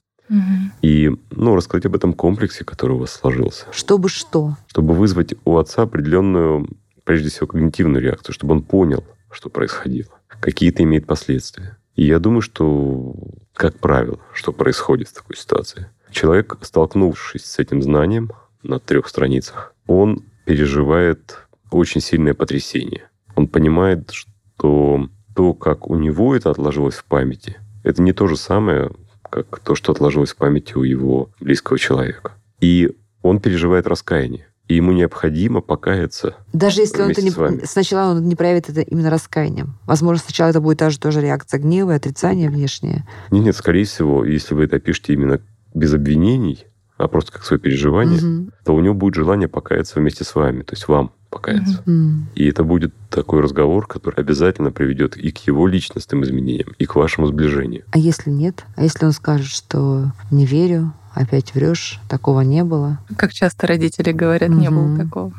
И 0.83 1.11
ну, 1.31 1.55
рассказать 1.55 1.87
об 1.87 1.95
этом 1.95 2.13
комплексе, 2.13 2.63
который 2.63 2.93
у 2.93 2.99
вас 2.99 3.13
сложился. 3.13 3.65
Чтобы 3.71 4.09
что? 4.09 4.57
Чтобы 4.67 4.93
вызвать 4.93 5.33
у 5.43 5.57
отца 5.57 5.81
определенную, 5.81 6.69
прежде 7.03 7.29
всего, 7.29 7.47
когнитивную 7.47 8.03
реакцию, 8.03 8.35
чтобы 8.35 8.53
он 8.53 8.61
понял, 8.61 9.03
что 9.31 9.49
происходило. 9.49 10.11
Какие-то 10.39 10.83
имеют 10.83 11.07
последствия. 11.07 11.77
И 11.95 12.05
я 12.05 12.19
думаю, 12.19 12.41
что, 12.41 13.15
как 13.53 13.79
правило, 13.79 14.19
что 14.33 14.53
происходит 14.53 15.07
в 15.07 15.13
такой 15.15 15.35
ситуации. 15.35 15.89
Человек, 16.11 16.57
столкнувшись 16.61 17.45
с 17.45 17.57
этим 17.57 17.81
знанием 17.81 18.31
на 18.61 18.79
трех 18.79 19.07
страницах, 19.07 19.73
он 19.87 20.23
переживает 20.45 21.39
очень 21.71 22.01
сильное 22.01 22.35
потрясение. 22.35 23.09
Он 23.41 23.47
понимает, 23.47 24.11
что 24.11 25.09
то, 25.35 25.55
как 25.55 25.89
у 25.89 25.95
него 25.95 26.35
это 26.35 26.51
отложилось 26.51 26.93
в 26.93 27.05
памяти, 27.05 27.57
это 27.83 28.03
не 28.03 28.13
то 28.13 28.27
же 28.27 28.37
самое, 28.37 28.91
как 29.27 29.57
то, 29.59 29.73
что 29.73 29.91
отложилось 29.91 30.33
в 30.33 30.35
памяти 30.35 30.75
у 30.75 30.83
его 30.83 31.31
близкого 31.39 31.79
человека. 31.79 32.33
И 32.59 32.91
он 33.23 33.39
переживает 33.39 33.87
раскаяние. 33.87 34.45
И 34.67 34.75
ему 34.75 34.91
необходимо 34.91 35.61
покаяться. 35.61 36.35
Даже 36.53 36.81
если 36.81 37.01
он 37.01 37.09
это 37.09 37.21
вместе 37.21 37.35
с 37.35 37.37
вами. 37.41 37.55
не, 37.61 37.65
сначала 37.65 38.11
он 38.11 38.27
не 38.27 38.35
проявит 38.35 38.69
это 38.69 38.81
именно 38.81 39.09
раскаянием. 39.09 39.79
Возможно, 39.87 40.23
сначала 40.23 40.49
это 40.51 40.61
будет 40.61 40.77
та 40.77 40.91
же 40.91 40.99
тоже 40.99 41.19
реакция 41.21 41.59
гнева 41.59 41.93
и 41.93 41.95
отрицания 41.95 42.47
внешнее. 42.47 43.07
Нет, 43.31 43.43
нет, 43.45 43.55
скорее 43.55 43.85
всего, 43.85 44.23
если 44.23 44.53
вы 44.53 44.65
это 44.65 44.79
пишете 44.79 45.13
именно 45.13 45.41
без 45.73 45.91
обвинений, 45.95 46.65
а 46.97 47.07
просто 47.07 47.31
как 47.31 47.43
свое 47.43 47.59
переживание, 47.59 48.21
Мгм. 48.21 48.51
то 48.63 48.75
у 48.75 48.79
него 48.81 48.93
будет 48.93 49.15
желание 49.15 49.47
покаяться 49.47 49.99
вместе 49.99 50.23
с 50.25 50.35
вами, 50.35 50.61
то 50.61 50.73
есть 50.73 50.87
вам 50.87 51.11
покаяться. 51.31 51.81
М. 51.87 52.27
И 52.35 52.45
это 52.45 52.63
будет 52.63 52.93
такой 53.09 53.41
разговор, 53.41 53.87
который 53.87 54.19
обязательно 54.19 54.71
приведет 54.71 55.17
и 55.17 55.31
к 55.31 55.39
его 55.47 55.65
личностным 55.65 56.23
изменениям, 56.23 56.75
и 56.77 56.85
к 56.85 56.95
вашему 56.95 57.25
сближению. 57.25 57.83
А 57.91 57.97
если 57.97 58.29
нет? 58.29 58.65
А 58.75 58.83
если 58.83 59.05
он 59.05 59.13
скажет, 59.13 59.47
что 59.47 60.11
не 60.29 60.45
верю, 60.45 60.93
опять 61.13 61.55
врешь, 61.55 61.99
такого 62.07 62.41
не 62.41 62.63
было? 62.63 62.99
Как 63.17 63.33
часто 63.33 63.65
родители 63.65 64.11
говорят, 64.11 64.49
не 64.49 64.69
было 64.69 64.95
такого. 64.97 65.33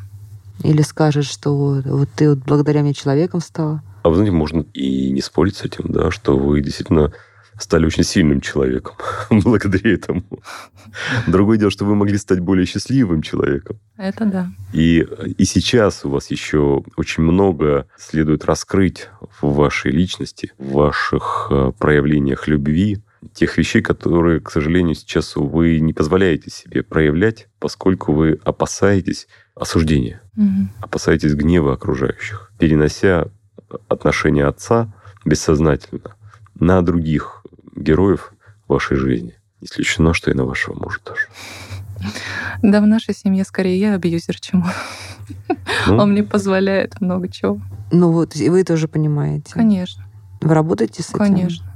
Или 0.65 0.83
скажет, 0.83 1.25
что 1.25 1.83
вот 1.85 2.09
ты 2.15 2.31
вот 2.31 2.39
благодаря 2.41 2.83
мне 2.83 2.95
человеком 2.95 3.41
стала? 3.41 3.83
А 4.03 4.09
вы 4.09 4.17
знаете, 4.17 4.33
можно 4.33 4.65
и 4.75 5.11
не 5.11 5.21
спорить 5.21 5.57
с 5.57 5.63
этим, 5.63 5.93
да, 5.93 6.11
что 6.11 6.37
вы 6.37 6.61
действительно 6.61 7.13
стали 7.63 7.87
очень 7.87 8.05
сильным 8.05 8.41
человеком 8.41 8.95
благодаря 9.31 9.95
этому. 9.95 10.25
Другое 11.27 11.59
дело, 11.59 11.71
что 11.71 11.85
вы 11.85 11.95
могли 11.95 12.19
стать 12.19 12.41
более 12.41 12.67
счастливым 12.67 13.23
человеком. 13.23 13.79
Это 13.97 14.25
да. 14.27 14.49
И, 14.73 15.07
и 15.39 15.45
сейчас 15.45 16.05
у 16.05 16.11
вас 16.11 16.31
еще 16.31 16.83
очень 16.97 17.23
много 17.23 17.87
следует 17.97 18.45
раскрыть 18.45 19.09
в 19.41 19.55
вашей 19.55 19.93
личности, 19.93 20.53
в 20.59 20.73
ваших 20.73 21.49
э, 21.51 21.73
проявлениях 21.79 22.49
любви, 22.49 22.99
тех 23.35 23.57
вещей, 23.57 23.83
которые, 23.83 24.41
к 24.41 24.51
сожалению, 24.51 24.97
сейчас 24.97 25.37
вы 25.37 25.79
не 25.79 25.93
позволяете 25.93 26.51
себе 26.51 26.83
проявлять, 26.83 27.47
поскольку 27.61 28.13
вы 28.13 28.41
опасаетесь 28.45 29.29
осуждения, 29.55 30.21
Мгм. 30.35 30.71
опасаетесь 30.81 31.35
гнева 31.35 31.75
окружающих, 31.75 32.51
перенося 32.59 33.29
отношения 33.89 34.47
отца 34.47 34.93
бессознательно 35.25 36.17
на 36.55 36.83
других 36.83 37.45
героев 37.77 38.33
вашей 38.69 38.97
жизни. 38.97 39.35
Исключено, 39.61 40.13
что 40.15 40.31
и 40.31 40.35
на 40.35 40.45
вашего 40.45 40.75
мужа 40.75 40.99
тоже. 41.05 41.27
Да, 42.63 42.81
в 42.81 42.87
нашей 42.87 43.15
семье 43.15 43.45
скорее 43.45 43.79
я 43.79 43.95
абьюзер, 43.95 44.41
чем 44.41 44.63
он. 44.65 45.57
Ну, 45.87 45.97
Он 45.99 46.13
мне 46.13 46.25
позволяет 46.25 47.01
много 47.01 47.29
чего. 47.29 47.61
Ну 47.93 48.11
вот, 48.11 48.35
и 48.37 48.49
вы 48.49 48.65
тоже 48.65 48.89
понимаете. 48.89 49.53
Конечно, 49.53 50.05
Вы 50.41 50.55
работаете 50.55 51.03
с 51.03 51.11
этим? 51.11 51.19
конечно. 51.19 51.72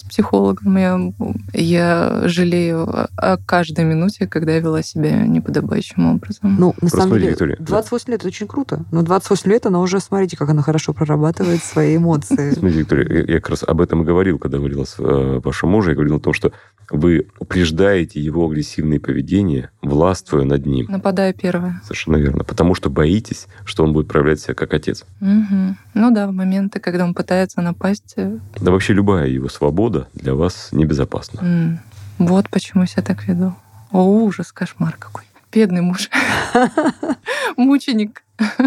С 0.00 0.02
психологом 0.02 0.78
я, 0.78 1.12
я 1.52 2.22
жалею 2.24 2.88
о, 2.88 3.36
каждой 3.44 3.84
минуте, 3.84 4.26
когда 4.26 4.52
я 4.52 4.60
вела 4.60 4.82
себя 4.82 5.26
неподобающим 5.26 6.14
образом. 6.14 6.56
Ну, 6.58 6.74
на 6.80 6.88
самом 6.88 7.08
смотри, 7.08 7.20
деле, 7.20 7.30
Виктория, 7.32 7.56
да. 7.58 7.64
28 7.66 8.10
лет 8.10 8.20
это 8.20 8.28
очень 8.28 8.46
круто. 8.46 8.84
Но 8.90 9.02
28 9.02 9.50
лет 9.50 9.66
она 9.66 9.80
уже, 9.80 10.00
смотрите, 10.00 10.38
как 10.38 10.48
она 10.48 10.62
хорошо 10.62 10.94
прорабатывает 10.94 11.62
свои 11.62 11.98
эмоции. 11.98 12.52
Смотрите, 12.52 12.78
Виктория, 12.78 13.26
я, 13.26 13.40
как 13.40 13.50
раз 13.50 13.62
об 13.62 13.82
этом 13.82 14.00
и 14.00 14.04
говорил, 14.06 14.38
когда 14.38 14.56
говорил 14.56 14.86
с 14.86 14.94
э, 14.98 15.40
вашим 15.44 15.68
мужем. 15.68 15.90
Я 15.90 15.96
говорил 15.96 16.16
о 16.16 16.20
том, 16.20 16.32
что 16.32 16.50
вы 16.90 17.28
упреждаете 17.38 18.20
его 18.20 18.46
агрессивное 18.46 18.98
поведение, 19.00 19.70
властвуя 19.82 20.44
над 20.44 20.66
ним. 20.66 20.86
Нападаю 20.88 21.34
первая. 21.34 21.80
Совершенно 21.84 22.16
верно. 22.16 22.44
Потому 22.44 22.74
что 22.74 22.90
боитесь, 22.90 23.46
что 23.64 23.84
он 23.84 23.92
будет 23.92 24.08
проявлять 24.08 24.40
себя 24.40 24.54
как 24.54 24.74
отец. 24.74 25.04
Мгм. 25.20 25.76
Ну 25.94 26.10
да, 26.10 26.26
в 26.26 26.32
моменты, 26.32 26.80
когда 26.80 27.04
он 27.04 27.14
пытается 27.14 27.60
напасть. 27.62 28.14
э, 28.16 28.38
Да 28.60 28.72
вообще 28.72 28.92
любая 28.92 29.28
его 29.28 29.48
свобода 29.48 30.08
для 30.14 30.34
вас 30.34 30.68
небезопасна. 30.72 31.40
м, 31.40 31.80
Вот 32.18 32.48
почему 32.50 32.82
я 32.82 32.86
себя 32.86 33.02
так 33.02 33.26
веду. 33.26 33.54
О, 33.92 34.04
ужас, 34.04 34.52
кошмар 34.52 34.96
какой. 34.98 35.24
Бедный 35.52 35.80
муж. 35.80 36.10
Мученик. 37.56 38.22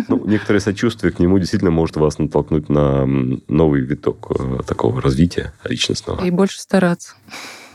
Ну, 0.07 0.25
некоторое 0.25 0.59
сочувствие 0.59 1.11
к 1.11 1.19
нему 1.19 1.39
действительно 1.39 1.71
может 1.71 1.95
вас 1.95 2.19
натолкнуть 2.19 2.69
на 2.69 3.05
новый 3.47 3.81
виток 3.81 4.27
э, 4.37 4.59
такого 4.67 5.01
развития 5.01 5.53
личностного. 5.63 6.23
И 6.23 6.29
больше 6.29 6.59
стараться. 6.59 7.15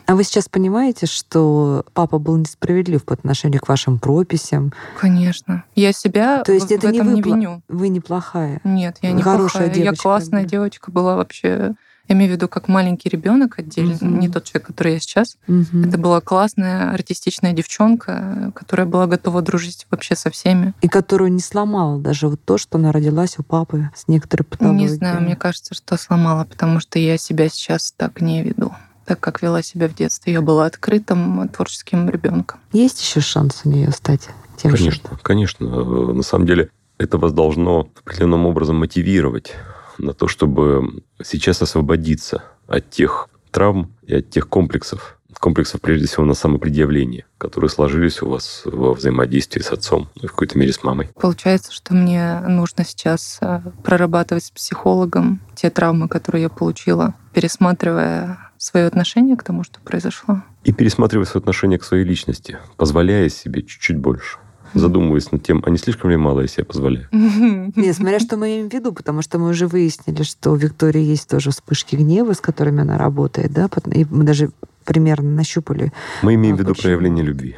А 0.08 0.14
вы 0.14 0.24
сейчас 0.24 0.48
понимаете, 0.48 1.04
что 1.04 1.84
папа 1.92 2.18
был 2.18 2.38
несправедлив 2.38 3.04
по 3.04 3.12
отношению 3.12 3.60
к 3.60 3.68
вашим 3.68 3.98
прописям? 3.98 4.72
Конечно. 4.98 5.64
Я 5.74 5.92
себя 5.92 6.42
То 6.44 6.52
есть 6.52 6.68
в, 6.68 6.70
это 6.70 6.88
в 6.88 6.92
не 6.92 7.02
вы 7.02 7.12
не 7.12 7.20
виню. 7.20 7.62
Вы 7.68 7.90
неплохая. 7.90 8.62
Нет, 8.64 8.96
я 9.02 9.12
не 9.12 9.20
Хорошая 9.22 9.64
плохая. 9.64 9.68
Я 9.68 9.82
девочка, 9.84 10.02
классная 10.02 10.42
да. 10.44 10.48
девочка 10.48 10.90
была 10.90 11.16
вообще. 11.16 11.74
Я 12.08 12.14
имею 12.14 12.30
в 12.30 12.34
виду 12.36 12.48
как 12.48 12.68
маленький 12.68 13.10
ребенок 13.10 13.58
отдельно, 13.58 13.98
Мгм. 14.00 14.18
не 14.18 14.30
тот 14.30 14.44
человек, 14.44 14.68
который 14.68 14.94
я 14.94 14.98
сейчас. 14.98 15.36
Мгм. 15.46 15.84
Это 15.84 15.98
была 15.98 16.22
классная 16.22 16.90
артистичная 16.94 17.52
девчонка, 17.52 18.50
которая 18.54 18.86
была 18.86 19.06
готова 19.06 19.42
дружить 19.42 19.86
вообще 19.90 20.16
со 20.16 20.30
всеми. 20.30 20.72
И 20.80 20.88
которую 20.88 21.30
не 21.32 21.40
сломала 21.40 22.00
даже 22.00 22.28
вот 22.28 22.42
то, 22.42 22.56
что 22.56 22.78
она 22.78 22.92
родилась 22.92 23.38
у 23.38 23.42
папы 23.42 23.90
с 23.94 24.08
некоторой 24.08 24.44
патологией. 24.46 24.84
Не 24.84 24.88
знаю, 24.88 25.20
мне 25.20 25.36
кажется, 25.36 25.74
что 25.74 25.98
сломала, 25.98 26.44
потому 26.46 26.80
что 26.80 26.98
я 26.98 27.18
себя 27.18 27.50
сейчас 27.50 27.92
так 27.94 28.22
не 28.22 28.42
веду, 28.42 28.72
так 29.08 29.18
как 29.20 29.40
вела 29.40 29.62
себя 29.62 29.88
в 29.88 29.94
детстве. 29.94 30.34
Я 30.34 30.42
была 30.42 30.66
открытым 30.66 31.48
творческим 31.48 32.10
ребенком. 32.10 32.60
Есть 32.72 33.00
еще 33.02 33.20
шанс 33.20 33.62
у 33.64 33.70
нее 33.70 33.90
стать 33.90 34.28
тем 34.58 34.72
же? 34.72 34.76
Конечно, 34.76 35.18
конечно. 35.22 35.64
Э, 35.64 36.12
На 36.12 36.22
самом 36.22 36.46
деле 36.46 36.68
это 36.98 37.16
вас 37.16 37.32
должно 37.32 37.88
определенным 38.04 38.44
образом 38.44 38.76
мотивировать 38.76 39.54
на 39.96 40.12
то, 40.12 40.28
чтобы 40.28 41.02
сейчас 41.24 41.62
освободиться 41.62 42.44
от 42.66 42.90
тех 42.90 43.30
травм 43.50 43.94
и 44.02 44.16
от 44.16 44.28
тех 44.28 44.46
комплексов, 44.46 45.18
комплексов, 45.38 45.80
прежде 45.80 46.06
всего, 46.06 46.24
на 46.26 46.34
самопредъявление, 46.34 47.24
которые 47.38 47.70
сложились 47.70 48.20
у 48.20 48.28
вас 48.28 48.62
во 48.66 48.92
взаимодействии 48.92 49.62
с 49.62 49.72
отцом, 49.72 50.10
ну 50.16 50.24
и 50.24 50.26
в 50.26 50.32
какой-то 50.32 50.58
мере 50.58 50.72
с 50.72 50.82
мамой. 50.82 51.08
Получается, 51.14 51.72
что 51.72 51.94
мне 51.94 52.40
нужно 52.40 52.84
сейчас 52.84 53.38
э, 53.40 53.60
прорабатывать 53.82 54.44
с 54.44 54.50
психологом 54.50 55.40
те 55.54 55.70
травмы, 55.70 56.08
которые 56.08 56.42
я 56.42 56.48
получила, 56.48 57.14
пересматривая 57.32 58.47
свое 58.58 58.86
отношение 58.86 59.36
к 59.36 59.42
тому, 59.42 59.64
что 59.64 59.80
произошло. 59.80 60.42
И 60.64 60.72
пересматривать 60.72 61.28
свое 61.28 61.40
отношение 61.40 61.78
к 61.78 61.84
своей 61.84 62.04
личности, 62.04 62.58
позволяя 62.76 63.28
себе 63.28 63.62
чуть-чуть 63.62 63.96
больше. 63.96 64.38
Задумываясь 64.74 65.32
над 65.32 65.42
тем, 65.42 65.62
а 65.64 65.70
не 65.70 65.78
слишком 65.78 66.10
ли 66.10 66.16
мало 66.16 66.40
я 66.42 66.46
себе 66.46 66.64
позволяю? 66.64 67.08
Нет, 67.10 67.96
смотря 67.96 68.20
что 68.20 68.36
мы 68.36 68.48
имеем 68.48 68.68
в 68.68 68.72
виду, 68.72 68.92
потому 68.92 69.22
что 69.22 69.38
мы 69.38 69.48
уже 69.48 69.66
выяснили, 69.66 70.22
что 70.22 70.50
у 70.50 70.56
Виктории 70.56 71.00
есть 71.00 71.28
тоже 71.28 71.50
вспышки 71.50 71.96
гнева, 71.96 72.34
с 72.34 72.40
которыми 72.40 72.82
она 72.82 72.98
работает, 72.98 73.52
да, 73.52 73.70
и 73.94 74.04
мы 74.10 74.24
даже 74.24 74.50
примерно 74.84 75.30
нащупали. 75.30 75.92
Мы 76.22 76.34
имеем 76.34 76.56
в 76.56 76.60
виду 76.60 76.74
проявление 76.74 77.24
любви 77.24 77.56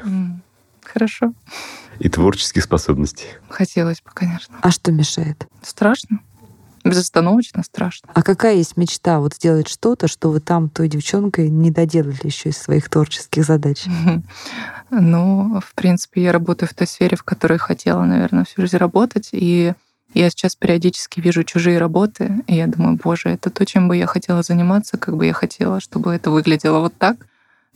Хорошо. 0.84 1.32
и 1.98 2.08
творческих 2.08 2.62
способностей. 2.62 3.26
Хотелось 3.48 4.02
бы, 4.02 4.10
конечно. 4.14 4.56
А 4.62 4.70
что 4.70 4.92
мешает? 4.92 5.46
Страшно. 5.62 6.20
Безостановочно 6.84 7.62
страшно. 7.62 8.08
А 8.14 8.22
какая 8.22 8.56
есть 8.56 8.76
мечта 8.76 9.20
вот 9.20 9.34
сделать 9.34 9.68
что-то, 9.68 10.08
что 10.08 10.30
вы 10.30 10.40
там 10.40 10.68
той 10.68 10.88
девчонкой 10.88 11.50
не 11.50 11.70
доделали 11.70 12.20
еще 12.24 12.48
из 12.50 12.58
своих 12.58 12.88
творческих 12.88 13.44
задач? 13.44 13.84
Ну, 14.92 15.60
в 15.64 15.72
принципе, 15.76 16.20
я 16.24 16.32
работаю 16.32 16.68
в 16.68 16.74
той 16.74 16.84
сфере, 16.84 17.16
в 17.16 17.22
которой 17.22 17.58
хотела, 17.58 18.02
наверное, 18.02 18.44
всю 18.44 18.62
жизнь 18.62 18.76
работать. 18.76 19.28
И 19.30 19.72
я 20.14 20.30
сейчас 20.30 20.56
периодически 20.56 21.20
вижу 21.20 21.44
чужие 21.44 21.78
работы, 21.78 22.42
и 22.48 22.56
я 22.56 22.66
думаю, 22.66 22.98
боже, 23.02 23.28
это 23.28 23.50
то, 23.50 23.64
чем 23.64 23.86
бы 23.86 23.96
я 23.96 24.06
хотела 24.06 24.42
заниматься, 24.42 24.98
как 24.98 25.16
бы 25.16 25.26
я 25.26 25.32
хотела, 25.32 25.80
чтобы 25.80 26.12
это 26.12 26.32
выглядело 26.32 26.80
вот 26.80 26.94
так. 26.98 27.18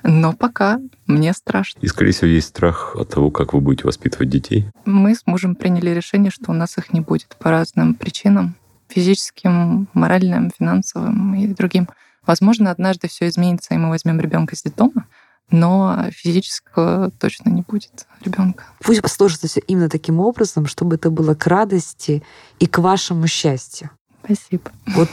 Но 0.03 0.33
пока 0.33 0.81
мне 1.07 1.33
страшно. 1.33 1.79
И, 1.81 1.87
скорее 1.87 2.11
всего, 2.11 2.27
есть 2.27 2.49
страх 2.49 2.95
от 2.97 3.09
того, 3.09 3.31
как 3.31 3.55
вы 3.55 3.61
будете 3.61 3.85
воспитывать 3.85 4.29
детей. 4.29 4.67
Мы 4.85 5.14
с 5.14 5.27
мужем 5.27 5.55
приняли 5.55 5.90
решение, 5.90 6.31
что 6.31 6.51
у 6.51 6.55
нас 6.55 6.77
их 6.77 6.93
не 6.93 7.01
будет 7.01 7.37
по 7.38 7.51
разным 7.51 7.95
причинам. 7.95 8.57
Физическим, 8.94 9.88
моральным, 9.92 10.52
финансовым 10.57 11.35
и 11.35 11.48
другим. 11.48 11.88
Возможно, 12.24 12.70
однажды 12.70 13.09
все 13.09 13.28
изменится, 13.28 13.74
и 13.74 13.76
мы 13.76 13.88
возьмем 13.88 14.20
ребенка 14.20 14.54
из 14.54 14.62
детдома, 14.62 15.07
но 15.50 16.07
физического 16.12 17.11
точно 17.11 17.50
не 17.50 17.62
будет 17.62 18.07
ребенка. 18.24 18.64
Пусть 18.80 19.07
сложится 19.09 19.48
все 19.48 19.61
именно 19.66 19.88
таким 19.88 20.20
образом, 20.20 20.66
чтобы 20.66 20.94
это 20.94 21.11
было 21.11 21.35
к 21.35 21.46
радости 21.48 22.22
и 22.61 22.66
к 22.68 22.78
вашему 22.78 23.26
счастью. 23.26 23.90
Спасибо. 24.24 24.70
Вот, 24.94 25.11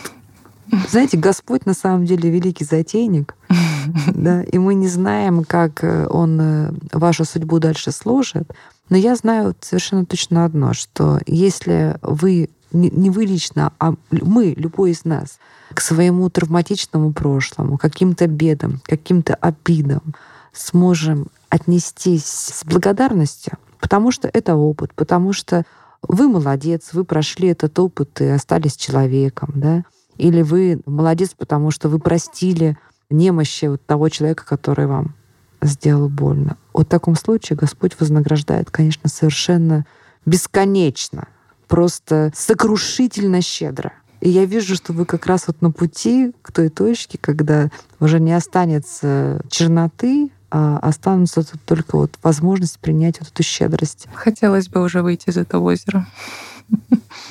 знаете, 0.89 1.17
Господь 1.17 1.65
на 1.65 1.73
самом 1.73 2.05
деле 2.05 2.29
великий 2.29 2.63
затейник, 2.63 3.35
да, 4.13 4.43
и 4.43 4.57
мы 4.59 4.75
не 4.75 4.87
знаем, 4.87 5.43
как 5.43 5.83
э, 5.83 6.07
Он 6.07 6.39
э, 6.39 6.71
вашу 6.93 7.25
судьбу 7.25 7.57
дальше 7.57 7.91
сложит. 7.91 8.53
Но 8.89 8.97
я 8.97 9.15
знаю 9.15 9.55
совершенно 9.59 10.05
точно 10.05 10.45
одно, 10.45 10.73
что 10.73 11.19
если 11.25 11.97
вы 12.01 12.49
не, 12.71 13.09
вы 13.09 13.25
лично, 13.25 13.73
а 13.79 13.93
мы, 14.09 14.53
любой 14.57 14.91
из 14.91 15.05
нас, 15.05 15.39
к 15.73 15.81
своему 15.81 16.29
травматичному 16.29 17.13
прошлому, 17.13 17.77
каким-то 17.77 18.27
бедам, 18.27 18.81
каким-то 18.85 19.35
обидам 19.35 20.13
сможем 20.53 21.27
отнестись 21.49 22.25
с 22.25 22.65
благодарностью, 22.65 23.57
потому 23.79 24.11
что 24.11 24.29
это 24.31 24.55
опыт, 24.55 24.93
потому 24.93 25.33
что 25.33 25.65
вы 26.01 26.27
молодец, 26.27 26.89
вы 26.93 27.03
прошли 27.03 27.49
этот 27.49 27.77
опыт 27.77 28.21
и 28.21 28.25
остались 28.25 28.75
человеком, 28.75 29.53
да, 29.55 29.83
или 30.17 30.41
вы 30.41 30.81
молодец, 30.85 31.31
потому 31.37 31.71
что 31.71 31.89
вы 31.89 31.99
простили 31.99 32.77
немощи 33.09 33.65
вот 33.65 33.85
того 33.85 34.09
человека, 34.09 34.45
который 34.45 34.87
вам 34.87 35.15
сделал 35.61 36.09
больно. 36.09 36.57
Вот 36.73 36.87
в 36.87 36.89
таком 36.89 37.15
случае 37.15 37.57
Господь 37.57 37.99
вознаграждает, 37.99 38.71
конечно, 38.71 39.09
совершенно 39.09 39.85
бесконечно, 40.25 41.27
просто 41.71 42.31
сокрушительно 42.35 43.41
щедро. 43.41 43.93
И 44.19 44.29
я 44.29 44.45
вижу, 44.45 44.75
что 44.75 44.91
вы 44.91 45.05
как 45.05 45.25
раз 45.25 45.47
вот 45.47 45.61
на 45.61 45.71
пути 45.71 46.33
к 46.41 46.51
той 46.51 46.69
точке, 46.69 47.17
когда 47.19 47.69
уже 47.99 48.19
не 48.19 48.33
останется 48.33 49.41
черноты, 49.49 50.29
а 50.51 50.77
останутся 50.79 51.49
тут 51.49 51.61
только 51.65 51.95
вот 51.95 52.11
возможность 52.21 52.77
принять 52.79 53.21
вот 53.21 53.29
эту 53.29 53.41
щедрость. 53.41 54.07
Хотелось 54.13 54.67
бы 54.67 54.83
уже 54.83 55.01
выйти 55.01 55.29
из 55.29 55.37
этого 55.37 55.71
озера. 55.71 56.05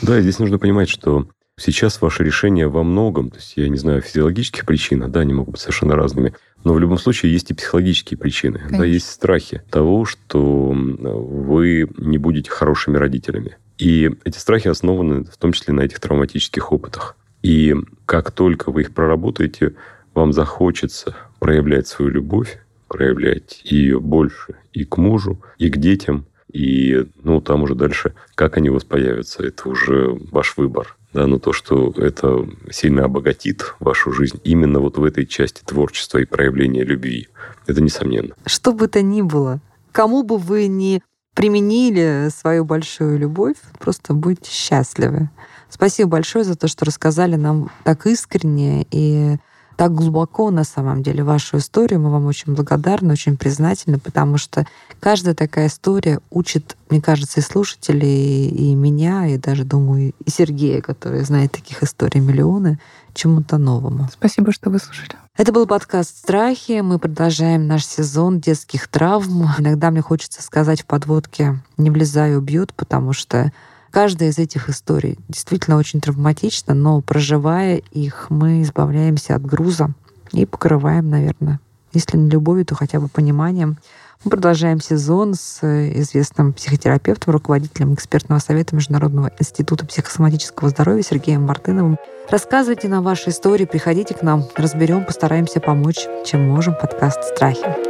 Да, 0.00 0.18
и 0.18 0.22
здесь 0.22 0.38
нужно 0.38 0.58
понимать, 0.58 0.88
что 0.88 1.28
сейчас 1.58 2.00
ваши 2.00 2.24
решения 2.24 2.66
во 2.66 2.82
многом, 2.82 3.30
то 3.30 3.36
есть 3.36 3.52
я 3.56 3.68
не 3.68 3.76
знаю 3.76 4.00
физиологических 4.00 4.64
причин, 4.64 5.04
да, 5.10 5.20
они 5.20 5.34
могут 5.34 5.52
быть 5.52 5.60
совершенно 5.60 5.96
разными, 5.96 6.34
но 6.64 6.72
в 6.72 6.78
любом 6.80 6.98
случае 6.98 7.32
есть 7.32 7.50
и 7.50 7.54
психологические 7.54 8.16
причины. 8.16 8.58
Конечно. 8.58 8.78
Да, 8.78 8.84
есть 8.86 9.10
страхи 9.10 9.62
того, 9.70 10.06
что 10.06 10.72
вы 10.72 11.88
не 11.98 12.16
будете 12.16 12.50
хорошими 12.50 12.96
родителями. 12.96 13.58
И 13.80 14.10
эти 14.24 14.36
страхи 14.36 14.68
основаны 14.68 15.24
в 15.24 15.36
том 15.38 15.52
числе 15.52 15.72
на 15.72 15.80
этих 15.80 16.00
травматических 16.00 16.70
опытах. 16.70 17.16
И 17.42 17.74
как 18.04 18.30
только 18.30 18.70
вы 18.70 18.82
их 18.82 18.92
проработаете, 18.92 19.74
вам 20.12 20.34
захочется 20.34 21.16
проявлять 21.38 21.88
свою 21.88 22.10
любовь, 22.10 22.58
проявлять 22.88 23.62
ее 23.64 23.98
больше 23.98 24.56
и 24.74 24.84
к 24.84 24.98
мужу, 24.98 25.40
и 25.56 25.70
к 25.70 25.78
детям, 25.78 26.26
и 26.52 27.06
ну 27.22 27.40
там 27.40 27.62
уже 27.62 27.74
дальше, 27.74 28.14
как 28.34 28.58
они 28.58 28.68
у 28.68 28.74
вас 28.74 28.84
появятся, 28.84 29.44
это 29.44 29.66
уже 29.70 30.10
ваш 30.30 30.58
выбор. 30.58 30.96
Да, 31.14 31.26
но 31.26 31.38
то, 31.38 31.54
что 31.54 31.92
это 31.96 32.46
сильно 32.70 33.06
обогатит 33.06 33.74
вашу 33.80 34.12
жизнь 34.12 34.38
именно 34.44 34.80
вот 34.80 34.98
в 34.98 35.04
этой 35.04 35.26
части 35.26 35.62
творчества 35.64 36.18
и 36.18 36.26
проявления 36.26 36.84
любви, 36.84 37.28
это 37.66 37.80
несомненно. 37.80 38.34
Что 38.44 38.74
бы 38.74 38.88
то 38.88 39.00
ни 39.00 39.22
было, 39.22 39.60
кому 39.90 40.22
бы 40.22 40.36
вы 40.36 40.66
ни 40.66 41.02
применили 41.34 42.28
свою 42.30 42.64
большую 42.64 43.18
любовь, 43.18 43.56
просто 43.78 44.14
будьте 44.14 44.50
счастливы. 44.50 45.30
Спасибо 45.68 46.10
большое 46.10 46.44
за 46.44 46.56
то, 46.56 46.68
что 46.68 46.84
рассказали 46.84 47.36
нам 47.36 47.70
так 47.84 48.06
искренне 48.06 48.86
и 48.90 49.36
так 49.80 49.94
глубоко 49.94 50.50
на 50.50 50.64
самом 50.64 51.02
деле 51.02 51.24
вашу 51.24 51.56
историю. 51.56 52.00
Мы 52.00 52.10
вам 52.10 52.26
очень 52.26 52.54
благодарны, 52.54 53.14
очень 53.14 53.38
признательны, 53.38 53.98
потому 53.98 54.36
что 54.36 54.66
каждая 55.00 55.34
такая 55.34 55.68
история 55.68 56.20
учит, 56.28 56.76
мне 56.90 57.00
кажется, 57.00 57.40
и 57.40 57.42
слушателей, 57.42 58.48
и 58.48 58.74
меня, 58.74 59.26
и 59.26 59.38
даже, 59.38 59.64
думаю, 59.64 60.12
и 60.22 60.30
Сергея, 60.30 60.82
который 60.82 61.24
знает 61.24 61.52
таких 61.52 61.82
историй 61.82 62.20
миллионы, 62.20 62.78
чему-то 63.14 63.56
новому. 63.56 64.10
Спасибо, 64.12 64.52
что 64.52 64.68
выслушали. 64.68 65.12
Это 65.38 65.50
был 65.50 65.66
подкаст 65.66 66.14
«Страхи». 66.14 66.80
Мы 66.82 66.98
продолжаем 66.98 67.66
наш 67.66 67.86
сезон 67.86 68.38
детских 68.38 68.86
травм. 68.86 69.48
Иногда 69.56 69.90
мне 69.90 70.02
хочется 70.02 70.42
сказать 70.42 70.82
в 70.82 70.84
подводке 70.84 71.58
«не 71.78 71.88
влезай, 71.88 72.36
убьют», 72.36 72.74
потому 72.74 73.14
что 73.14 73.50
Каждая 73.90 74.30
из 74.30 74.38
этих 74.38 74.68
историй 74.68 75.18
действительно 75.28 75.76
очень 75.76 76.00
травматична, 76.00 76.74
но 76.74 77.00
проживая 77.00 77.82
их, 77.90 78.26
мы 78.30 78.62
избавляемся 78.62 79.34
от 79.34 79.44
груза 79.44 79.90
и 80.32 80.46
покрываем, 80.46 81.10
наверное, 81.10 81.60
если 81.92 82.16
не 82.16 82.30
любовью, 82.30 82.64
то 82.64 82.76
хотя 82.76 83.00
бы 83.00 83.08
пониманием. 83.08 83.78
Мы 84.22 84.30
продолжаем 84.30 84.80
сезон 84.80 85.34
с 85.34 85.60
известным 85.62 86.52
психотерапевтом, 86.52 87.32
руководителем 87.32 87.94
экспертного 87.94 88.38
совета 88.38 88.76
Международного 88.76 89.32
института 89.38 89.86
психосоматического 89.86 90.68
здоровья 90.68 91.02
Сергеем 91.02 91.42
Мартыновым. 91.42 91.98
Рассказывайте 92.28 92.86
нам 92.86 93.02
ваши 93.02 93.30
истории, 93.30 93.64
приходите 93.64 94.14
к 94.14 94.22
нам, 94.22 94.44
разберем, 94.54 95.04
постараемся 95.04 95.58
помочь, 95.58 96.06
чем 96.24 96.46
можем. 96.46 96.74
Подкаст 96.74 97.24
«Страхи». 97.34 97.89